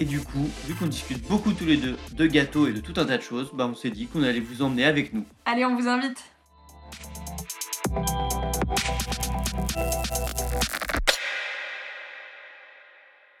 [0.00, 2.94] Et du coup, vu qu'on discute beaucoup tous les deux de gâteaux et de tout
[2.96, 5.24] un tas de choses, bah on s'est dit qu'on allait vous emmener avec nous.
[5.44, 6.18] Allez, on vous invite.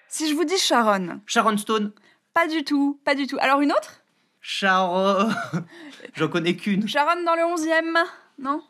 [0.08, 1.92] Si je vous dis Sharon, Sharon Stone
[2.34, 3.38] pas du tout, pas du tout.
[3.40, 4.02] Alors une autre?
[4.40, 5.30] Sharon
[6.14, 6.88] J'en connais qu'une.
[6.88, 8.04] Sharon dans le 11e
[8.38, 8.62] Non?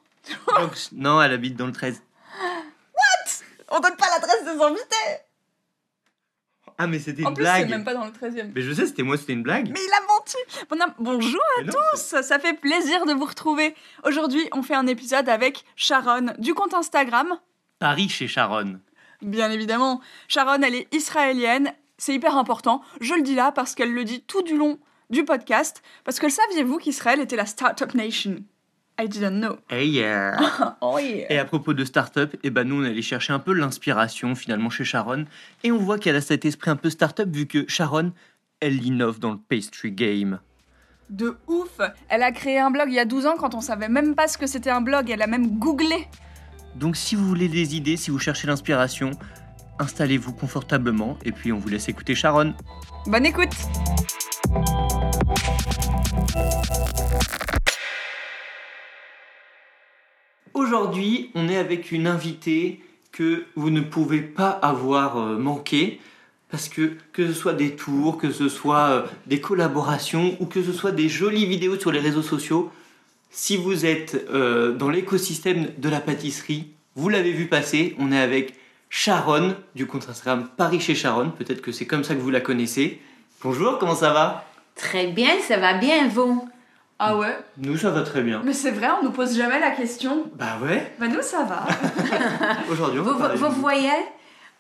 [0.59, 2.03] Donc, non, elle habite dans le 13.
[3.71, 5.23] On donne pas l'adresse des invités
[6.79, 8.53] Ah, mais c'était En une plus, c'est blague même pas dans le 13e.
[8.55, 9.69] Mais je sais, c'était moi, c'était une blague.
[9.73, 10.37] Mais il a menti
[10.69, 13.75] Bon, non, Bonjour à non, tous, ça fait plaisir de vous retrouver.
[14.05, 17.39] Aujourd'hui, on fait un épisode avec Sharon du compte Instagram.
[17.79, 18.81] Paris chez Sharon.
[19.23, 22.83] Bien évidemment, Sharon, elle est israélienne, c'est hyper important.
[23.01, 24.79] Je le dis là parce qu'elle le dit tout du long
[25.11, 25.83] du podcast.
[26.05, 28.37] Parce que saviez-vous qu'Israël était la Startup Nation?
[29.03, 29.59] I didn't know.
[29.69, 30.37] Hey yeah
[30.81, 33.41] Oh yeah Et à propos de start-up, eh ben nous on est allé chercher un
[33.41, 35.25] peu l'inspiration finalement chez Sharon
[35.65, 38.13] et on voit qu'elle a cet esprit un peu start-up vu que Sharon,
[38.61, 40.39] elle innove dans le pastry game.
[41.11, 43.89] De ouf Elle a créé un blog il y a 12 ans quand on savait
[43.89, 45.11] même pas ce que c'était un blog.
[45.11, 46.07] Elle a même googlé.
[46.77, 49.11] Donc si vous voulez des idées, si vous cherchez l'inspiration,
[49.81, 52.55] installez-vous confortablement et puis on vous laisse écouter Sharon.
[53.07, 53.51] Bonne écoute
[60.75, 62.81] Aujourd'hui, on est avec une invitée
[63.13, 66.01] que vous ne pouvez pas avoir euh, manqué
[66.51, 70.63] parce que que ce soit des tours, que ce soit euh, des collaborations ou que
[70.63, 72.73] ce soit des jolies vidéos sur les réseaux sociaux,
[73.31, 78.19] si vous êtes euh, dans l'écosystème de la pâtisserie, vous l'avez vu passer, on est
[78.19, 78.55] avec
[78.89, 82.41] Sharon du compte Instagram Paris chez Sharon, peut-être que c'est comme ça que vous la
[82.41, 82.99] connaissez.
[83.43, 84.47] Bonjour, comment ça va?
[84.75, 86.49] Très bien, ça va bien, vous?
[87.05, 88.41] Ah ouais Nous ça va très bien.
[88.45, 90.25] Mais c'est vrai, on nous pose jamais la question.
[90.35, 91.65] Bah ouais, Bah nous, ça va.
[92.71, 93.91] aujourd'hui on va vous, parler vous de- voyez,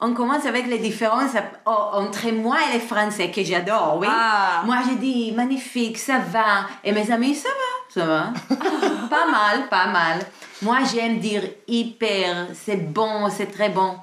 [0.00, 1.30] on commence avec les différences
[1.64, 4.08] entre moi et les Français, que j'adore, oui.
[4.10, 4.62] Ah.
[4.64, 6.66] Moi, je dis magnifique, ça va.
[6.82, 8.32] Et mes amis, ça va, ça va.
[9.08, 10.18] pas mal, pas mal.
[10.62, 13.94] Moi, j'aime dire hyper, c'est bon, c'est très bon.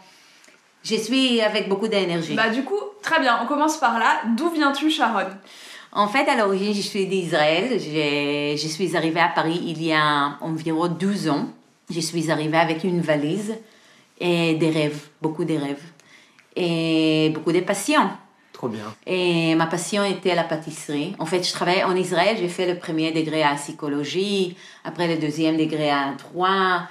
[0.84, 2.36] Je suis avec beaucoup d'énergie.
[2.36, 4.22] Bah du coup, très bien, on commence par là.
[4.38, 5.28] D'où viens-tu, Sharon?
[5.92, 7.80] En fait, à l'origine, je suis d'Israël.
[7.80, 11.50] Je suis arrivée à Paris il y a environ 12 ans.
[11.90, 13.56] Je suis arrivée avec une valise
[14.20, 15.84] et des rêves, beaucoup de rêves.
[16.56, 18.10] Et beaucoup de passions.
[18.54, 18.94] Trop bien.
[19.08, 21.16] Et ma passion était la pâtisserie.
[21.18, 22.36] En fait, je travaillais en Israël.
[22.38, 26.82] J'ai fait le premier degré à psychologie, après le deuxième degré à droit.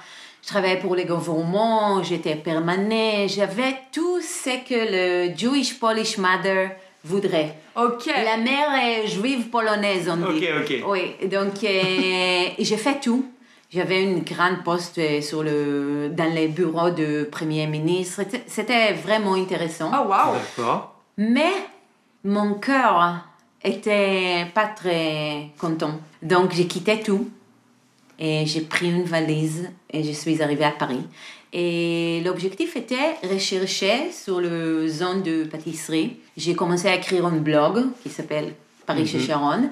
[0.41, 3.27] Je travaillais pour le gouvernement, j'étais permanent.
[3.27, 6.71] J'avais tout ce que le Jewish Polish Mother
[7.03, 7.55] voudrait.
[7.75, 8.05] Ok.
[8.07, 10.45] La mère est juive polonaise, on dit.
[10.47, 10.83] Ok, ok.
[10.87, 13.25] Oui, donc euh, j'ai fait tout.
[13.71, 18.21] J'avais une grande poste euh, sur le, dans les bureaux de Premier ministre.
[18.47, 19.91] C'était- vraiment intéressant.
[19.93, 20.95] Oh waouh D'accord.
[21.17, 21.51] Mais
[22.23, 23.25] mon cœur
[23.63, 25.99] était pas très content.
[26.23, 27.29] Donc j'ai quitté tout
[28.17, 31.05] et j'ai pris une valise et je suis arrivée à Paris.
[31.51, 36.17] Et l'objectif était rechercher sur le zone de pâtisserie.
[36.37, 38.53] J'ai commencé à écrire un blog qui s'appelle
[38.85, 39.69] Paris chez Sharon.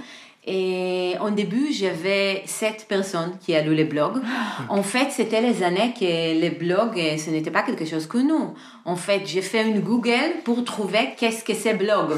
[0.49, 4.21] Et au début, j'avais sept personnes qui a lu le blog.
[4.69, 6.05] En fait, c'était les années que
[6.39, 8.53] les blogs, euh, ce n'était pas quelque chose que nous.
[8.85, 12.13] En fait, j'ai fait une Google pour trouver qu'est-ce que c'est blog.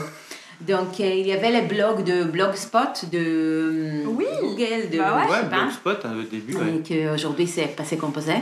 [0.61, 4.25] Donc, euh, il y avait les blogs de Blogspot, de euh, Oui.
[4.41, 5.21] Google, de Bah ouais.
[5.23, 5.57] je sais Ouais, pas.
[5.61, 6.81] Blogspot hein, au début, ouais.
[6.85, 8.33] Et qu'aujourd'hui, c'est passé composé.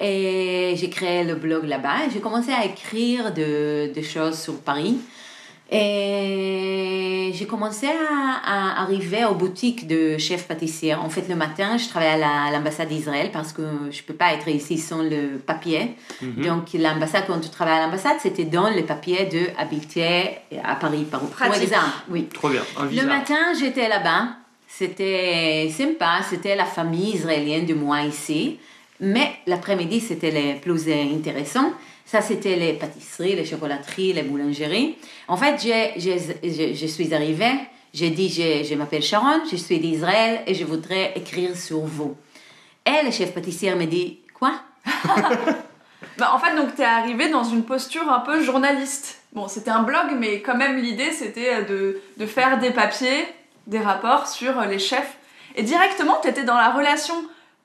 [0.00, 2.06] Et j'ai créé le blog là-bas.
[2.06, 4.98] et J'ai commencé à écrire de- des choses sur Paris.
[5.72, 10.94] Et j'ai commencé à, à arriver aux boutiques de chefs pâtissiers.
[10.94, 14.02] En fait, le matin, je travaillais à la- à l'ambassade d'Israël parce que je ne
[14.06, 15.94] peux pas être ici sans le papier.
[16.22, 16.44] Mhm.
[16.44, 21.06] Donc, l'ambassade, quand tu travailles à l'ambassade, c'était dans le papier de habiter à Paris,
[21.10, 21.22] par,
[21.54, 21.84] exemple.
[22.10, 22.26] Oui.
[22.32, 22.62] Trop bien.
[22.78, 24.24] Un Le matin, j'étais là-bas.
[24.66, 26.20] C'était sympa.
[26.28, 28.58] C'était la famille israélienne de moi ici.
[29.00, 31.72] Mais l'après-midi, c'était le plus intéressant.
[32.04, 34.96] Ça, c'était les pâtisseries, les chocolateries, les boulangeries.
[35.28, 37.52] En fait, j'ai- je, je suis arrivée.
[37.94, 42.16] J'ai dit, je, je m'appelle Sharon, je suis d'Israël et je voudrais écrire sur vous.
[42.86, 44.52] Et le chef pâtissier me dit, quoi?
[46.18, 49.20] Bah, en fait, donc t'es arrivé dans une posture un peu journaliste.
[49.32, 53.24] Bon, c'était un blog, mais quand même l'idée c'était de, de faire des papiers,
[53.66, 55.16] des rapports sur les chefs.
[55.56, 57.14] Et directement, tu étais dans la relation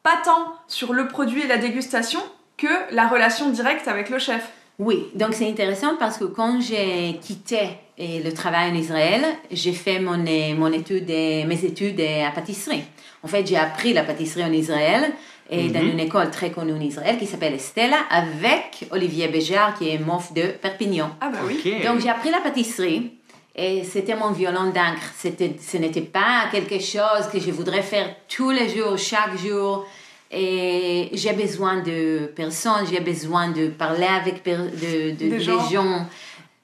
[0.05, 2.19] pas tant sur le produit et la dégustation
[2.57, 4.51] que la relation directe avec le chef.
[4.77, 9.73] Oui, donc c'est intéressant parce que quand j'ai quitté eh, le travail en Israël, j'ai
[9.73, 12.83] fait mon, eh, mon étude, mes études à pâtisserie.
[13.23, 15.11] En fait, j'ai appris la pâtisserie en Israël
[15.49, 19.89] et dans une école très connue en Israël qui s'appelle Estella avec Olivier Béjart qui
[19.89, 21.09] est mof de Perpignan.
[21.19, 21.57] Ah bah oui.
[21.83, 23.11] Donc j'ai appris la pâtisserie
[23.55, 25.13] et c'était mon violon d'encre.
[25.17, 29.85] Ce n'était pas quelque chose que je voudrais faire tous les jours, chaque jour.
[30.31, 36.05] Et j'ai besoin de personnes, j'ai besoin de parler avec de, de- Des gens,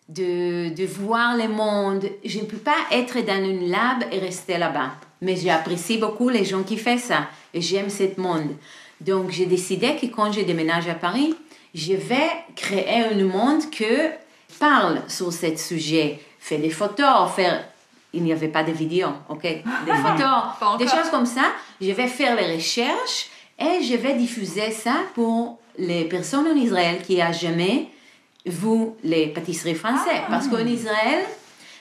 [0.10, 2.06] de, de voir le monde.
[2.26, 4.92] Je ne peux pas être dans une lab et rester là-bas.
[5.22, 7.28] Mais j'apprécie beaucoup les gens qui font ça.
[7.54, 8.50] Et j'aime ce monde.
[9.00, 11.34] Donc j'ai décidé que quand je déménage à Paris,
[11.74, 14.10] je vais créer un monde que
[14.60, 17.66] parle sur ce sujet, fait des photos, faire...
[18.14, 19.42] Il n'y avait pas de vidéos, ok?
[19.42, 19.64] Des
[20.04, 21.44] photos, des choses comme ça.
[21.80, 27.02] Je vais faire les recherches et je vais diffuser ça pour les personnes en Israël
[27.02, 27.88] qui n'ont jamais
[28.46, 30.24] vu les pâtisseries françaises.
[30.30, 31.24] Parce qu'en Israël,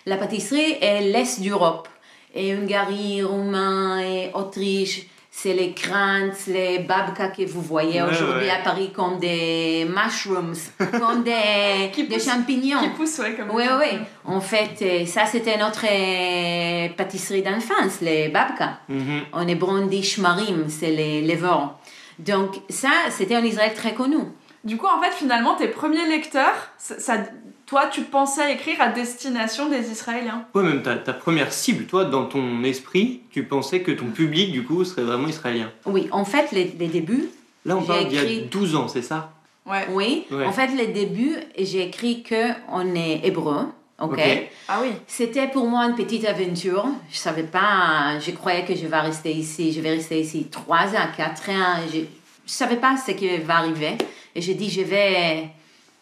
[0.06, 1.88] la pâtisserie est l'Est d'Europe.
[2.32, 5.06] Et Hongrie, Roumain et Autriche,
[5.42, 8.50] c'est les Krantz, les babka que vous voyez aujourd'hui ouais.
[8.50, 10.54] à Paris comme des mushrooms,
[10.98, 12.80] comme des, Qui des poussent- champignons.
[12.82, 13.98] Qui pousse, ouais, comme Oui, oui.
[14.26, 18.80] En fait, euh, ça, c'était notre euh, pâtisserie d'enfance, les babka.
[18.88, 19.22] Mhm.
[19.32, 21.74] On dit shmarim, c'est les levures.
[22.18, 24.18] Donc, ça, c'était en Israël très connu.
[24.62, 27.24] Du coup, en fait, finalement, tes premiers lecteurs, ça, ça-
[27.70, 30.44] toi, tu pensais écrire à destination des Israéliens.
[30.54, 34.52] Ouais, même ta, ta première cible, toi, dans ton esprit, tu pensais que ton public,
[34.52, 35.70] du coup, serait vraiment israélien.
[35.86, 37.30] Oui, en fait, les, les débuts,
[37.66, 39.32] Là, on J'ai parle d'il y a écrit- 12 ans, c'est ça?
[39.66, 39.86] Ouais.
[39.90, 40.24] oui.
[40.30, 40.46] Ouais.
[40.46, 43.66] En fait, les débuts, j'ai écrit que on est hébreu.
[44.00, 44.12] ok?
[44.12, 44.20] Ok.
[44.66, 44.88] Ah oui.
[45.06, 46.86] C'était pour moi une petite aventure.
[47.12, 49.72] Je savais pas, je croyais que je vais rester ici.
[49.74, 51.76] Je vais rester ici trois ans, quatre ans.
[51.92, 52.06] Je, je
[52.50, 53.92] savais pas ce qui va arriver.
[54.34, 55.48] Et j'ai dit, je vais,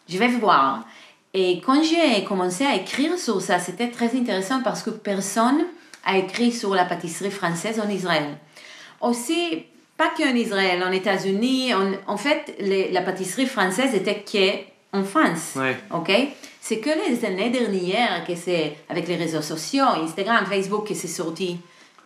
[0.07, 0.85] je vais voir.
[1.33, 5.61] Et quand j'ai commencé à écrire sur ça, c'était très intéressant parce que personne
[6.05, 8.37] a écrit sur la pâtisserie française en Israël.
[9.01, 9.63] Aussi,
[9.95, 15.53] pas qu'en Israël, en États-Unis, en, en fait, les- la pâtisserie française était qu'en France.
[15.55, 15.77] Ouais.
[15.93, 16.11] Ok?
[16.61, 21.07] C'est que les années dernières que c'est avec les réseaux sociaux, Instagram, Facebook, que c'est
[21.07, 21.57] sorti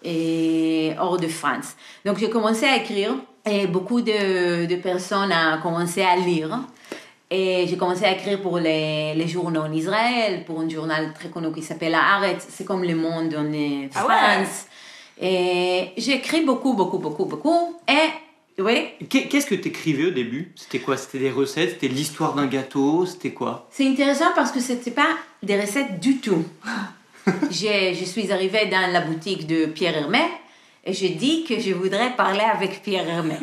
[0.03, 1.75] et hors de France.
[2.05, 3.15] Donc j'ai commencé à écrire
[3.45, 6.59] et beaucoup de, de personnes ont commencé à lire.
[7.35, 11.29] Et j'ai commencé à écrire pour les, les journaux en Israël, pour un journal très
[11.29, 14.43] connu qui s'appelle Haaretz, c'est comme Le Monde en euh, Ah ouais?
[14.45, 14.65] France.
[15.19, 17.79] Et j'ai écrit beaucoup, beaucoup, beaucoup, beaucoup.
[17.87, 20.51] Et oui, Qu'est- Qu'est-ce que t'écrivais au début?
[20.55, 20.95] C'était quoi?
[20.95, 21.71] C'était des recettes?
[21.71, 23.07] C'était l'histoire d'un gâteau?
[23.07, 23.67] C'était quoi?
[23.71, 25.09] C'est intéressant parce que ce n'était pas
[25.41, 26.43] des recettes du tout.
[27.49, 30.21] J'ai- je suis arrivée dans la boutique de Pierre Hermé
[30.85, 33.35] et j'ai dit que je voudrais parler avec Pierre Hermé.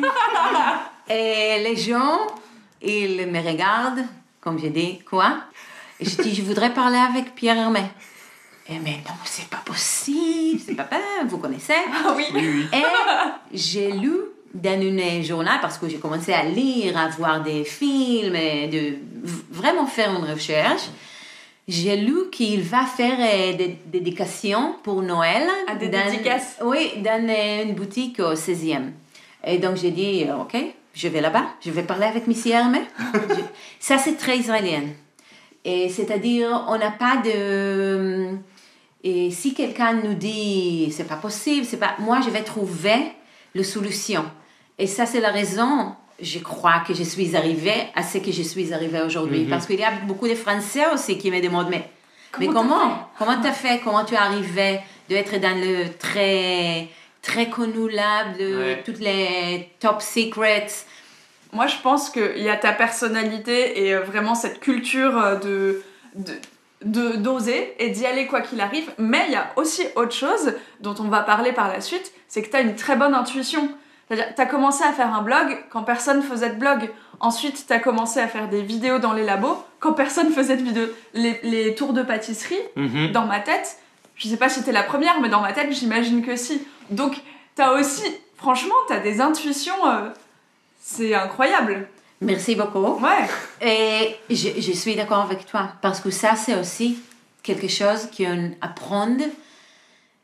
[1.09, 2.19] et les gens,
[2.83, 4.03] ils me regardent,
[4.39, 5.37] comme j'ai dit, quoi?
[5.99, 7.83] Et je dis, je voudrais parler avec Pierre Hermé.
[8.69, 11.73] Et mais non, c'est pas possible, c'est pas bien, vous connaissez?
[11.93, 12.25] Ah oui.
[12.33, 12.65] Oui.
[12.73, 12.83] Et
[13.57, 14.11] j'ai lu
[14.53, 18.97] dans une journal, parce que j'ai commencé à lire, à voir des films, et de
[19.51, 20.83] vraiment faire une recherche.
[21.67, 25.47] J'ai lu qu'il va faire euh, des dédications pour Noël.
[25.67, 26.57] Ah, des dans- dédicaces.
[26.63, 28.91] Oui, dans euh, une boutique au 16e.
[29.45, 30.55] Et donc j'ai dit, euh, ok,
[30.93, 32.81] je vais là-bas, je vais parler avec Missy Hermé.
[33.79, 34.83] Ça, c'est très israélien.
[35.63, 38.29] Et c'est-à-dire, on n'a pas de...
[39.03, 41.95] Et si quelqu'un nous dit, c'est pas possible, c'est pas...
[41.99, 43.13] Moi, je vais trouver
[43.55, 44.25] la solution.
[44.77, 48.43] Et ça, c'est la raison, je crois, que je suis arrivée à ce que je
[48.43, 49.43] suis arrivée aujourd'hui.
[49.43, 49.49] Mhm.
[49.49, 51.89] Parce qu'il y a beaucoup de Français aussi qui me demandent, mais
[52.39, 53.07] mais Comment t'as comment?
[53.17, 53.81] Comment tu as fait?
[53.83, 54.79] Comment tu es arrivé
[55.09, 56.87] d'être dans le très,
[57.21, 58.81] très connu lab de Ouais.
[58.85, 60.67] toutes les top secrets
[61.53, 65.83] Moi, je pense qu'il y a ta personnalité et euh, vraiment cette culture euh, de
[66.15, 66.33] de-
[66.83, 68.89] de- d'oser et d'y aller quoi qu'il arrive.
[68.97, 72.41] Mais il y a aussi autre chose dont on va parler par la suite, c'est
[72.41, 73.69] que tu as une très bonne intuition.
[74.07, 76.89] C'est-à-dire, tu as commencé à faire un blog quand personne faisait de blog.
[77.19, 80.63] Ensuite, tu as commencé à faire des vidéos dans les labos quand personne faisait de
[80.63, 80.87] vidéos.
[81.13, 83.11] Les, les tours de pâtisserie, Mhm.
[83.11, 83.77] dans ma tête,
[84.21, 86.61] je sais pas si t'es la première, mais dans ma tête, j'imagine que si.
[86.91, 87.15] Donc,
[87.55, 88.03] t'as aussi,
[88.37, 90.09] franchement, t'as des intuitions, euh,
[90.79, 91.87] c'est incroyable.
[92.21, 92.99] Merci beaucoup.
[93.03, 93.27] Ouais.
[93.61, 96.99] Et je, je suis d'accord avec toi, parce que ça, c'est aussi
[97.41, 99.17] quelque chose qu'on apprend.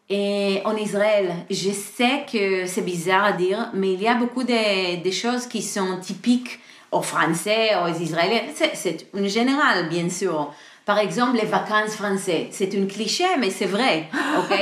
[0.10, 4.44] Et en Israël, je sais que c'est bizarre à dire, mais il y a beaucoup
[4.44, 6.60] de, de choses qui sont typiques
[6.92, 8.44] aux Français, aux Israéliens.
[8.56, 10.54] C'est- C'est une générale, bien sûr.
[10.88, 12.48] Par exemple, les vacances françaises.
[12.52, 14.08] C'est un cliché, mais c'est vrai.
[14.40, 14.58] ok?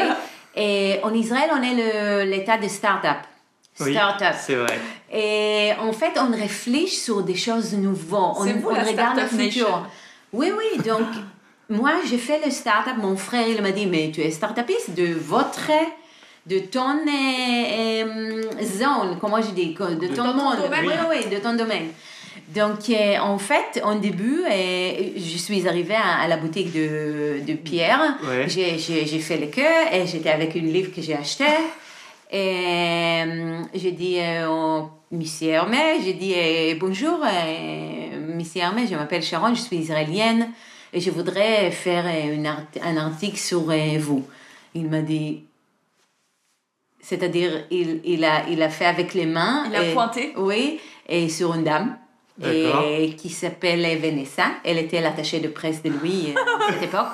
[0.55, 3.17] Et en Israël, on est le- l'état de start-up.
[3.79, 4.35] Oui, Start-up.
[4.45, 4.79] c'est vrai.
[5.13, 8.19] Et en fait, on réfléchit sur des choses nouvelles.
[8.39, 9.65] On, vous, on la regarde le Startup futur.
[9.69, 9.83] Nation.
[10.33, 10.81] Oui, oui.
[10.83, 11.07] Donc,
[11.69, 12.95] moi, j'ai fait le start-up.
[12.97, 15.69] Mon frère, il m'a dit, mais tu es start-upiste de votre,
[16.47, 20.57] de ton euh, euh, zone, comment je dis, de ton ton monde.
[20.63, 20.85] domaine.
[20.87, 21.89] Oui, oui, de ton domaine.
[22.49, 27.39] Donc, euh, en fait, au début, euh, je suis arrivée à, à la boutique de,
[27.45, 28.17] de Pierre.
[28.23, 28.47] Ouais.
[28.47, 28.77] J'ai,
[29.19, 29.61] fait le queue
[29.91, 31.45] et j'étais avec une livre que j'ai acheté.
[32.31, 36.33] Et euh, j'ai dit euh, au Monsieur Hermé, j'ai dit
[36.79, 37.19] bonjour,
[38.35, 40.49] Monsieur Hermé, je m'appelle Sharon, je suis israélienne
[40.93, 43.61] et je voudrais faire une art- un article sur
[43.99, 44.25] vous.
[44.73, 45.43] Il m'a dit,
[47.01, 49.65] c'est-à-dire, il, il, a, il a fait avec les mains.
[49.69, 50.33] Il a et- pointé.
[50.37, 51.97] Oui, et sur une dame.
[52.43, 54.43] Et qui s'appelle Vanessa.
[54.63, 56.39] Elle était l'attachée de presse de lui euh,
[56.69, 57.07] à cette époque.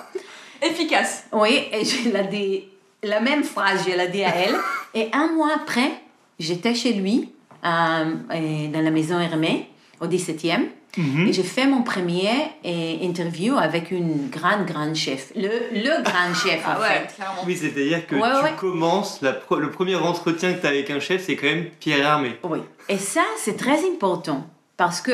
[0.62, 1.26] Efficace.
[1.32, 2.64] Oui, et je l'ai dit,
[3.04, 4.56] la même phrase, je l'ai dit à elle.
[4.94, 5.92] Et un mois après,
[6.40, 7.30] j'étais chez lui,
[7.66, 9.68] euh, dans la maison Hermé,
[10.00, 10.68] au 17e.
[10.98, 11.28] Mhm.
[11.28, 12.28] Et j'ai fait mon premier
[12.66, 15.32] euh, interview avec une grande, grande chef.
[15.36, 17.16] Le, le grand chef, en Ah ouais, fait.
[17.16, 17.42] clairement.
[17.48, 18.52] Oui, c'est-à-dire que Ouais, tu ouais.
[18.60, 22.06] commences, la le premier entretien que tu as avec un chef, c'est quand même Pierre
[22.06, 22.38] Hermé.
[22.44, 22.60] Oui.
[22.90, 24.46] Et ça, c'est très important
[24.82, 25.12] parce que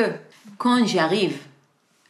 [0.56, 1.36] quand j'arrive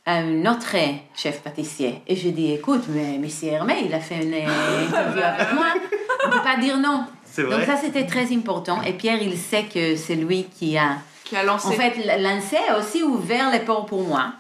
[0.07, 0.77] à un autre
[1.17, 5.53] chef pâtissier et je dis écoute, mais Monsieur Hermé, il a fait une interview avec
[5.55, 5.67] moi,
[6.25, 7.05] on ne peut pas dire non.
[7.37, 8.81] Donc ça, c'était très important.
[8.83, 11.67] Et Pierre, il sait que c'est lui qui a, Qui a lancé.
[11.67, 14.35] en fait, lancé a aussi ouvert les portes pour moi.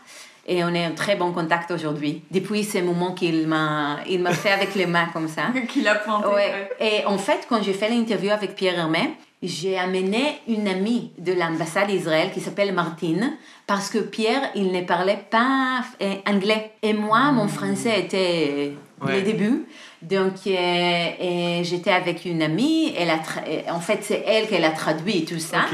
[0.46, 2.22] Et on est en très bon contact aujourd'hui.
[2.30, 5.46] Depuis ce moment qu'il m'a, il m'a fait avec les mains comme ça.
[5.68, 6.28] Qu'il a pointé.
[6.28, 6.34] Ouais.
[6.34, 6.70] ouais.
[6.80, 11.32] Et en fait, quand j'ai fait l'interview avec Pierre Hermé, j'ai amené une amie de
[11.32, 16.72] l'ambassade d'Israël qui s'appelle Martine parce que Pierre, il ne parlait pas euh, anglais.
[16.82, 19.12] Et moi, mon français était euh, Ouais.
[19.14, 19.64] les débuts.
[20.02, 22.92] Donc, euh, j'étais avec une amie.
[22.98, 25.66] Elle a tra- euh, en fait, c'est elle qui a traduit tout ça.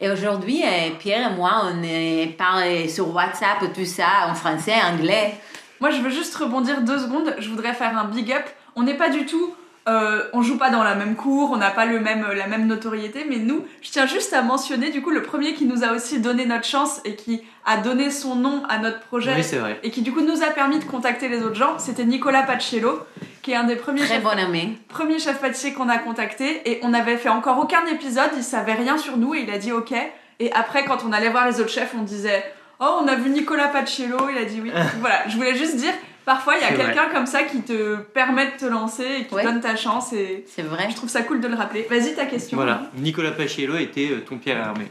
[0.00, 4.74] Et aujourd'hui, euh, Pierre et moi, on euh, parle sur WhatsApp, tout ça, en français,
[4.92, 5.34] anglais.
[5.80, 7.32] Moi, je veux juste rebondir deux secondes.
[7.38, 8.44] Je voudrais faire un big up.
[8.74, 9.54] On n'est pas du tout.
[9.86, 12.66] Euh, on joue pas dans la même cour, on n'a pas le même, la même
[12.66, 15.92] notoriété, mais nous, je tiens juste à mentionner du coup le premier qui nous a
[15.92, 19.58] aussi donné notre chance et qui a donné son nom à notre projet Oui, c'est
[19.58, 19.78] vrai.
[19.82, 23.00] et qui du coup nous a permis de contacter les autres gens, c'était Nicolas Pacello,
[23.42, 24.78] qui est un des premiers Très chefs, bon ami.
[25.18, 28.96] chefs pâtissiers qu'on a contacté et on avait fait encore aucun épisode, il savait rien
[28.96, 29.92] sur nous et il a dit ok.
[30.40, 32.42] Et après, quand on allait voir les autres chefs, on disait
[32.80, 34.72] Oh, on a vu Nicolas Pacello, il a dit oui.
[35.00, 35.92] voilà, je voulais juste dire,
[36.24, 39.34] parfois il y a quelqu'un comme ça qui te permet de te lancer et qui
[39.34, 39.44] Ouais.
[39.44, 40.86] donne ta chance et C'est vrai.
[40.90, 41.86] je trouve ça cool de le rappeler.
[41.88, 42.56] Vas-y, ta question.
[42.56, 44.86] Voilà, Nicolas Paciello était euh, ton Pierre Hermé.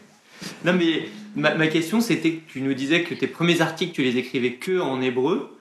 [0.66, 1.04] Non, mais
[1.36, 4.54] ma, ma question, c'était que tu nous disais que tes premiers articles, tu les écrivais
[4.54, 5.58] que en hébreu.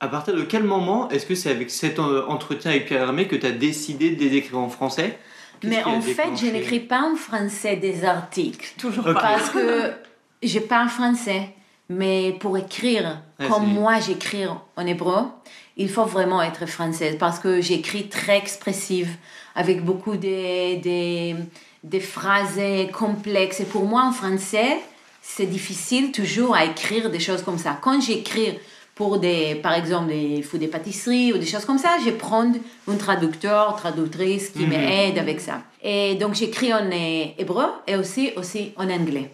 [0.00, 3.26] À partir de quel moment est-ce que c'est avec cet euh, entretien avec Pierre Hermé
[3.26, 5.18] que tu as décidé de les écrire en français?
[5.64, 8.74] Mais en fait, je n'écris pas en français des articles.
[8.78, 9.02] Toujours.
[9.12, 9.90] Parce que
[10.42, 11.48] je parle français.
[11.88, 14.44] Mais pour écrire Ouais, comme moi j'écris
[14.76, 15.22] en hébreu,
[15.76, 17.16] il faut vraiment être française.
[17.18, 19.08] Parce que j'écris très expressive,
[19.54, 21.36] avec beaucoup de, de,
[21.84, 22.60] de phrases
[22.92, 23.60] complexes.
[23.60, 24.78] Et pour moi, en français,
[25.22, 27.78] c'est difficile toujours à écrire des choses comme ça.
[27.80, 28.58] Quand j'écris
[28.96, 32.52] pour des, par exemple, des fous des pâtisseries ou des choses comme ça, je prends
[32.88, 34.68] un traducteur, traductrice qui Mhm.
[34.70, 35.62] m'aide avec ça.
[35.82, 39.30] Et donc j'écris en euh, hébreu et aussi, aussi en anglais.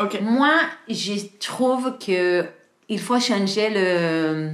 [0.00, 0.20] Ok.
[0.22, 0.52] Moi,
[0.88, 2.44] je trouve que
[2.88, 4.50] il faut changer le,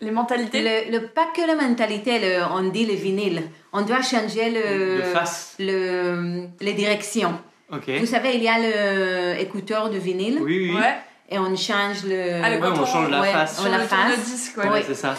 [0.00, 3.42] Les mentalités le, le- pas que la mentalité, le, on dit le vinyle.
[3.72, 5.54] On doit changer le, De face.
[5.58, 7.38] le, les directions.
[7.72, 7.88] Ok.
[8.00, 10.76] Vous savez, il y a le écouteur de vinyle Oui, oui.
[10.76, 10.96] Ouais.
[11.30, 12.40] et on change le.
[12.42, 13.62] Ah, le Ouais, on change la ouais, face.
[13.64, 14.52] on la face.
[14.56, 14.84] Ouais.
[14.86, 15.14] c'est ça.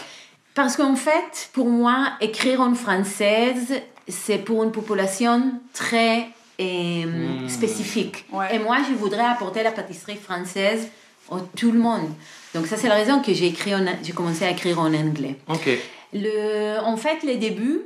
[0.54, 6.28] Parce qu'en fait, pour moi, écrire en française, c'est pour une population très
[6.60, 7.50] euh, Hmm.
[7.50, 8.26] spécifique.
[8.32, 8.56] Ouais.
[8.56, 10.88] Et moi, je voudrais apporter la pâtisserie française
[11.32, 12.10] à tout le monde.
[12.54, 15.36] Donc ça, c'est la raison que j'ai écrit, en- j'ai commencé à écrire en anglais.
[15.48, 15.68] Ok.
[16.14, 17.82] Le, en fait, les débuts,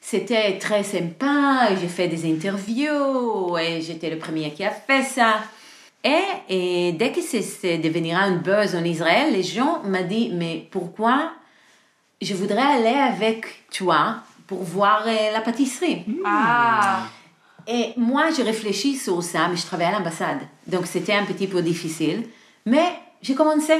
[0.00, 1.68] c'était très sympa.
[1.80, 5.42] J'ai fait des interviews et j'étais le premier qui a fait ça.
[6.02, 10.30] Et, et dès que c'est, c'est devenira un buzz en Israël, les gens m'ont dit,
[10.32, 11.30] mais pourquoi
[12.22, 16.04] je voudrais aller avec toi pour voir euh, la pâtisserie?
[16.24, 17.02] Ah,
[17.76, 20.42] et moi, je réfléchis sur ça, mais je travaillais à l'ambassade.
[20.66, 22.18] Donc, c'était un petit peu difficile.
[22.72, 22.88] Mais
[23.22, 23.74] j'ai commencé.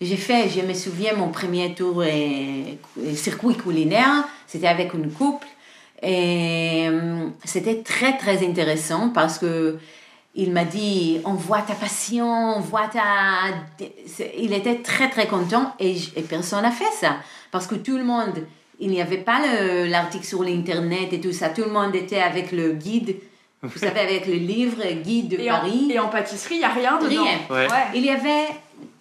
[0.00, 4.24] J'ai fait, je me souviens, mon premier tour euh, circuit culinaire.
[4.46, 5.46] C'était avec une couple.
[6.02, 9.78] Et euh, c'était très, très intéressant parce que
[10.34, 13.02] il m'a dit, on voit ta passion, on voit ta...
[14.38, 17.16] Il était très, très content et, et personne n'a fait ça.
[17.50, 18.38] Parce que tout le monde,
[18.78, 21.48] il n'y avait pas le- l'article sur l'internet et tout ça.
[21.50, 23.16] Tout le monde était avec le guide,
[23.62, 25.90] vous savez, avec le livre guide de Et en, Paris.
[25.92, 27.24] et en pâtisserie, il n'y a rien dedans.
[27.24, 27.38] Rien.
[27.50, 27.66] Ouais.
[27.94, 28.48] Il y avait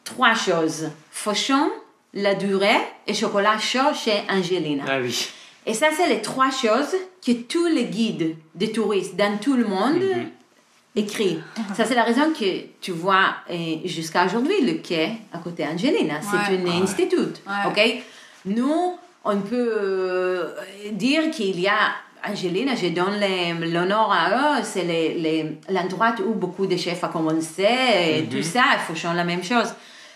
[0.03, 1.69] trois choses fauchon,
[2.13, 4.83] la durée et chocolat chaud chez Angelina.
[4.87, 5.29] Ah oui.
[5.65, 9.65] Et ça, c'est les trois choses que tous les guides de touristes dans tout le
[9.65, 10.29] monde Mhm.
[10.95, 11.43] écrivent.
[11.75, 16.15] Ça, c'est la raison que tu vois euh, jusqu'à aujourd'hui le quai à côté Angelina.
[16.21, 16.81] C'est un Ah ouais.
[16.81, 17.17] institut.
[17.17, 17.67] Ouais.
[17.67, 18.03] ok?
[18.45, 20.53] Nous, on peut euh,
[20.91, 21.91] dire qu'il y a
[22.27, 23.19] Angelina, je donne
[23.71, 28.29] l'honneur à eux, c'est les- les- l'endroit où beaucoup de chefs ont commencé et Mhm.
[28.29, 29.73] tout ça, il faut changer la même chose.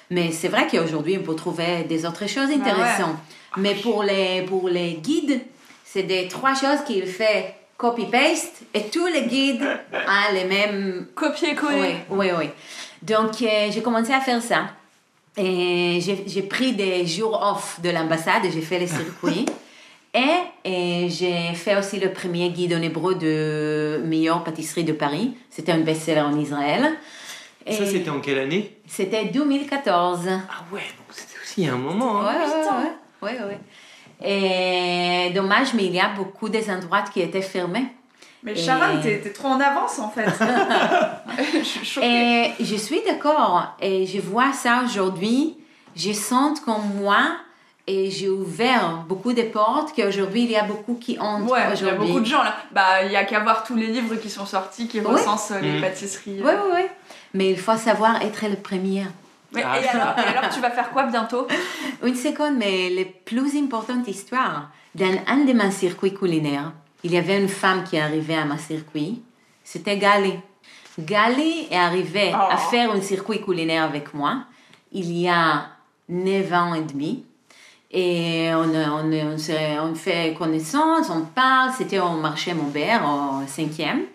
[0.10, 2.56] Mais c'est vrai qu'aujourd'hui, on peut trouver des autres choses ouais.
[2.56, 3.18] intéressantes.
[3.58, 5.42] Mais pour les, pour les guides,
[5.86, 11.96] c'est des trois choses qu'il fait copy-paste et tous les guides ont les mêmes Copier-coller.
[12.10, 12.50] oui, oui, oui.
[13.02, 14.66] Donc, euh, j'ai commencé à faire ça.
[15.36, 19.46] Et j'ai pris des jours off de l'ambassade et j'ai fait les circuits.
[20.14, 25.36] et, et j'ai fait aussi le premier guide en hébreu de meilleure pâtisserie de Paris.
[25.50, 26.92] C'était un best-seller en Israël.
[27.66, 28.78] Et Ça, c'était en quelle année?
[28.88, 30.28] C'était 2014.
[30.30, 32.20] Ah ouais, donc c'était aussi un moment.
[32.22, 32.92] Ouais, hein.
[33.22, 33.60] ouais, ouais, ouais, ouais.
[34.26, 37.86] Et dommage, mais il y a beaucoup des endroits qui étaient fermés.
[38.44, 40.26] Mais Et- Sharon, t'es t'es trop en avance en fait.
[41.60, 42.52] je suis choquée.
[42.60, 43.76] Et je suis d'accord.
[43.82, 45.58] Et je vois ça aujourd'hui.
[45.96, 47.24] Je sens comme moi
[47.86, 51.86] et j'ai ouvert beaucoup de portes qu'aujourd'hui il y a beaucoup qui entrent Ouais, il
[51.86, 52.56] y a beaucoup de gens là.
[52.72, 55.06] Bah, il y a qu'à voir tous les livres qui sont sortis qui Oui.
[55.06, 55.82] recensent euh, les Mm.
[55.82, 56.40] pâtisseries.
[56.42, 56.82] Oui, oui, oui.
[57.34, 59.06] Mais il faut savoir être le premier.
[59.52, 59.80] Mais, Ah.
[59.80, 61.46] et, alors, et alors, tu vas faire quoi bientôt?
[62.04, 66.72] Une seconde, mais la plus importante histoire, dans un de mes circuits culinaires,
[67.04, 69.22] il y avait une femme qui arrivée à ma circuit,
[69.64, 70.34] c'était Gali.
[70.98, 72.70] Gali est arrivée à Oh.
[72.72, 74.44] faire un circuit culinaire avec moi
[74.92, 75.66] il y a
[76.08, 77.26] 9 ans et demi.
[77.96, 84.06] Et on, on, on, fait connaissance, on parle, c'était au marché Maubert, au cinquième.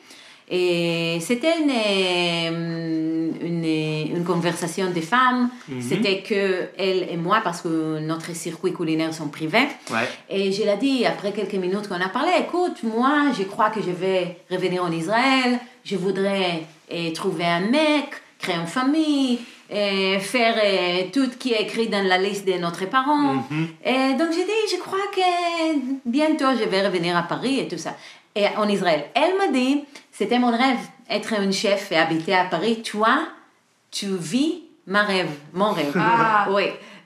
[0.50, 5.50] Et c'était une, euh, une, une conversation des femmes.
[5.68, 5.82] Mhm.
[5.82, 9.68] C'était que elle et moi, parce que notre circuit culinaire sont privés.
[9.90, 10.08] Ouais.
[10.30, 13.82] Et je l'ai dit après quelques minutes qu'on a parlé, écoute, moi, je crois que
[13.82, 18.06] je vais revenir en Israël, je voudrais eh, trouver un mec,
[18.38, 22.54] créer une famille, et faire eh, tout ce qui est écrit dans la liste de
[22.54, 23.34] notre parents.
[23.50, 23.68] Mhm.
[23.84, 27.78] Et donc j'ai dit, je crois que bientôt je vais revenir à Paris et tout
[27.78, 27.94] ça.
[28.34, 30.78] Et en Israël, elle m'a dit, c'était mon rêve,
[31.10, 32.82] être une chef et habiter à Paris.
[32.82, 33.18] Toi,
[33.90, 35.94] tu vis ma rêve, mon rêve.
[35.98, 36.46] Ah.
[36.50, 36.64] Oui.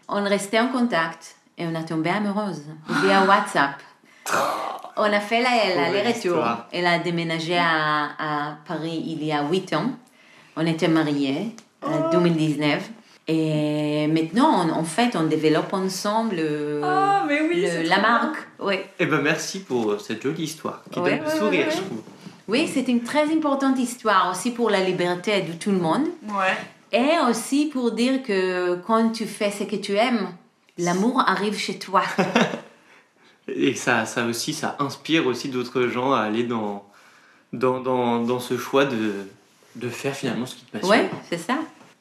[0.09, 2.63] On restait en contact et on a tombé amoureuse
[3.03, 3.81] via WhatsApp.
[4.97, 6.17] On a fait la- belle l'aller-retour.
[6.37, 6.69] histoire.
[6.73, 9.91] Elle a déménagé à, à Paris il y a 8 ans.
[10.57, 12.91] On était mariés en 2019.
[13.29, 18.37] Et maintenant, on- en fait, on développe ensemble euh, Oh, mais oui, le- la marque.
[18.59, 21.73] Oui, Eh ben merci pour cette jolie histoire qui Ouais, donne le ouais, sourire, ouais,
[21.73, 21.83] je ouais.
[21.87, 22.03] trouve.
[22.49, 26.07] oui c'est une très importante histoire aussi pour la liberté de tout le monde.
[26.29, 26.57] Ouais.
[26.93, 30.29] Et aussi pour dire que quand tu fais ce que tu aimes,
[30.79, 32.03] l'amour arrive chez toi.
[33.49, 36.85] Et ça, ça aussi, ça inspire aussi d'autres gens à aller dans,
[37.53, 39.27] dans, dans, dans ce choix de,
[39.77, 40.91] de faire finalement ce qui te passionne.
[40.91, 41.55] ouais, c'est ça.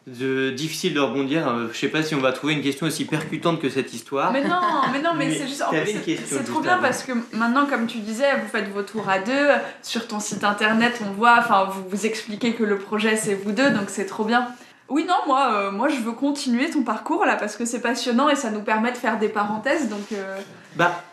[0.07, 1.47] De, difficile de rebondir.
[1.47, 4.31] euh, Je sais pas si on va trouver une question aussi percutante que cette histoire.
[4.33, 4.59] Mais non,
[4.91, 5.61] mais non, mais, Mais c'est juste.
[5.61, 5.85] en fait,
[6.25, 9.49] c'est- trop bien parce que maintenant, comme tu disais, vous faites vos tours à deux.
[9.83, 13.51] Sur ton site internet, on voit, enfin, vous vous expliquez que le projet c'est vous
[13.51, 14.47] deux, donc c'est trop bien.
[14.89, 18.27] Oui, non, moi, euh, moi je veux continuer ton parcours là parce que c'est passionnant
[18.27, 20.11] et ça nous permet de faire des parenthèses, donc.
[20.13, 20.37] euh,
[20.75, 21.03] Bah,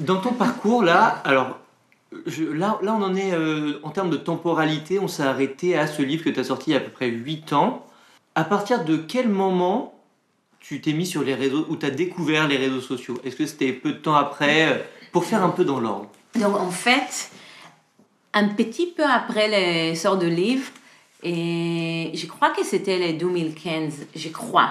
[0.00, 1.56] dans ton parcours là, alors
[2.26, 5.86] je- là, là on en est euh, en termes de temporalité, on s'est arrêté à
[5.86, 7.84] ce livre que tu as sorti il y a à peu près 8 ans.
[8.34, 9.94] À partir de quel moment
[10.60, 13.18] tu t'es mis sur les réseaux ou tu as découvert les réseaux sociaux?
[13.24, 14.78] Est-ce que c'était peu de temps après euh,
[15.12, 16.08] Pour faire un peu dans l'ordre?
[16.34, 17.30] Donc en fait,
[18.32, 20.66] un petit peu après les sorts de livres,
[21.22, 24.70] et je crois que c'était le 2015, je crois.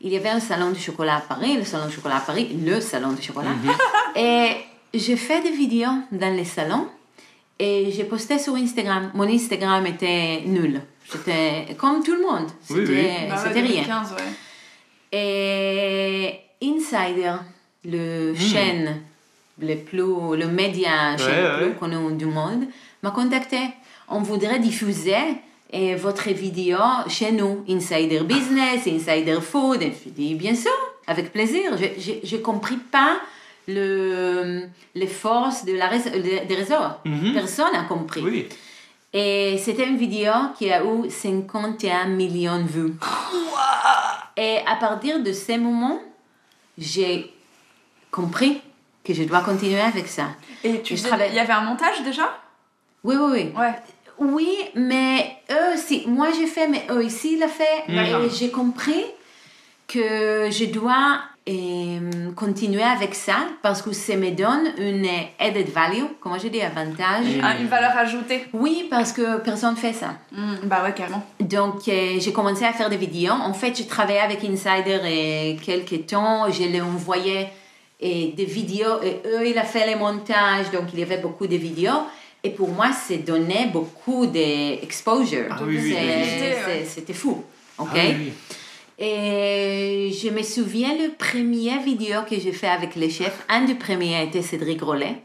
[0.00, 2.48] Il y avait un salon du chocolat à Paris, le salon du chocolat à Paris,
[2.64, 3.50] le salon du chocolat.
[4.16, 4.50] Et
[4.94, 6.86] j'ai fait des vidéos dans les salons
[7.58, 9.10] et j'ai posté sur Instagram.
[9.14, 10.80] Mon Instagram était nul.
[11.10, 12.48] J'étais comme tout le monde.
[12.70, 13.28] Oui, C'était oui.
[13.28, 13.82] bah ouais, c'était rien.
[13.82, 15.18] 2015, ouais.
[15.18, 17.34] Et Insider,
[17.84, 19.00] le chaîne,
[19.60, 21.70] le, plus, le média chaîne Ouais, le ouais.
[21.70, 22.64] plus connu du monde,
[23.02, 23.58] m'a contacté.
[24.08, 25.14] On voudrait diffuser
[25.72, 29.82] eh, votre vidéo chez nous, Insider Business, Insider Food.
[29.82, 30.70] Et je dis bien sûr,
[31.06, 31.76] avec plaisir.
[31.78, 33.18] Je n'ai compris pas
[33.68, 34.62] le,
[34.94, 36.74] les forces de la, des réseaux.
[37.04, 37.32] Mhm.
[37.34, 38.22] Personne n'a compris.
[38.22, 38.48] Oui.
[39.12, 42.94] Et c'était une vidéo qui a eu 51 millions de vues.
[44.36, 46.00] Et à partir de ce moment,
[46.76, 47.32] j'ai
[48.10, 48.60] compris
[49.04, 50.28] que je dois continuer avec ça.
[50.62, 52.38] Et tu Je faisais- travaille- il y avait un montage déjà?
[53.04, 53.52] Oui, oui, oui.
[53.58, 53.74] Ouais.
[54.18, 56.04] Oui, mais eux aussi.
[56.08, 57.84] Moi, j'ai fait, mais eux aussi, ils l'ont fait.
[57.88, 59.04] Et j'ai compris
[59.86, 65.06] que je dois euh, continuer avec ça parce que ça me donne une
[65.38, 67.24] added value, comment je dis, avantage.
[67.26, 67.40] Mm.
[67.42, 68.44] Ah, une valeur ajoutée.
[68.52, 70.14] Oui, parce que personne ne fait ça.
[70.32, 71.24] Mm, bah ouais, carrément.
[71.40, 73.32] Donc, euh, j'ai commencé à faire des vidéos.
[73.32, 76.50] En fait, je travaillais avec Insider et quelques temps.
[76.50, 77.48] Je leur envoyais
[78.00, 80.70] et des vidéos et eux, ils ont fait les montages.
[80.72, 82.02] Donc, il y avait beaucoup de vidéos.
[82.44, 85.46] Et pour moi, ça donnait beaucoup d'exposure.
[85.50, 86.84] Ah oui, oui, C'est- c'est-.
[86.86, 87.42] C'était fou.
[87.78, 87.88] OK?
[87.92, 88.32] Ah oui, oui.
[88.98, 93.76] Et je me souviens, le premier vidéo que j'ai fait avec les chefs, un des
[93.76, 95.22] premiers était Cédric Rollet.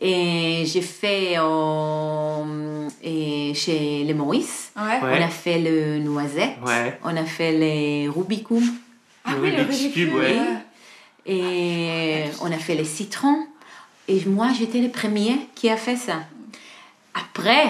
[0.00, 4.72] Et j'ai fait euh, et chez les Maurice.
[4.76, 5.06] Ouais.
[5.06, 5.18] Ouais.
[5.18, 6.56] On a fait le noisette.
[6.66, 6.98] Ouais.
[7.04, 8.62] On a fait les Rubicum.
[9.24, 10.36] Ah Le oui, le Rubik's Rubik's Cube, Cube, ouais.
[11.26, 13.46] Et on a fait les citrons.
[14.08, 16.24] Et moi, j'étais le premier qui a fait ça.
[17.14, 17.66] Après,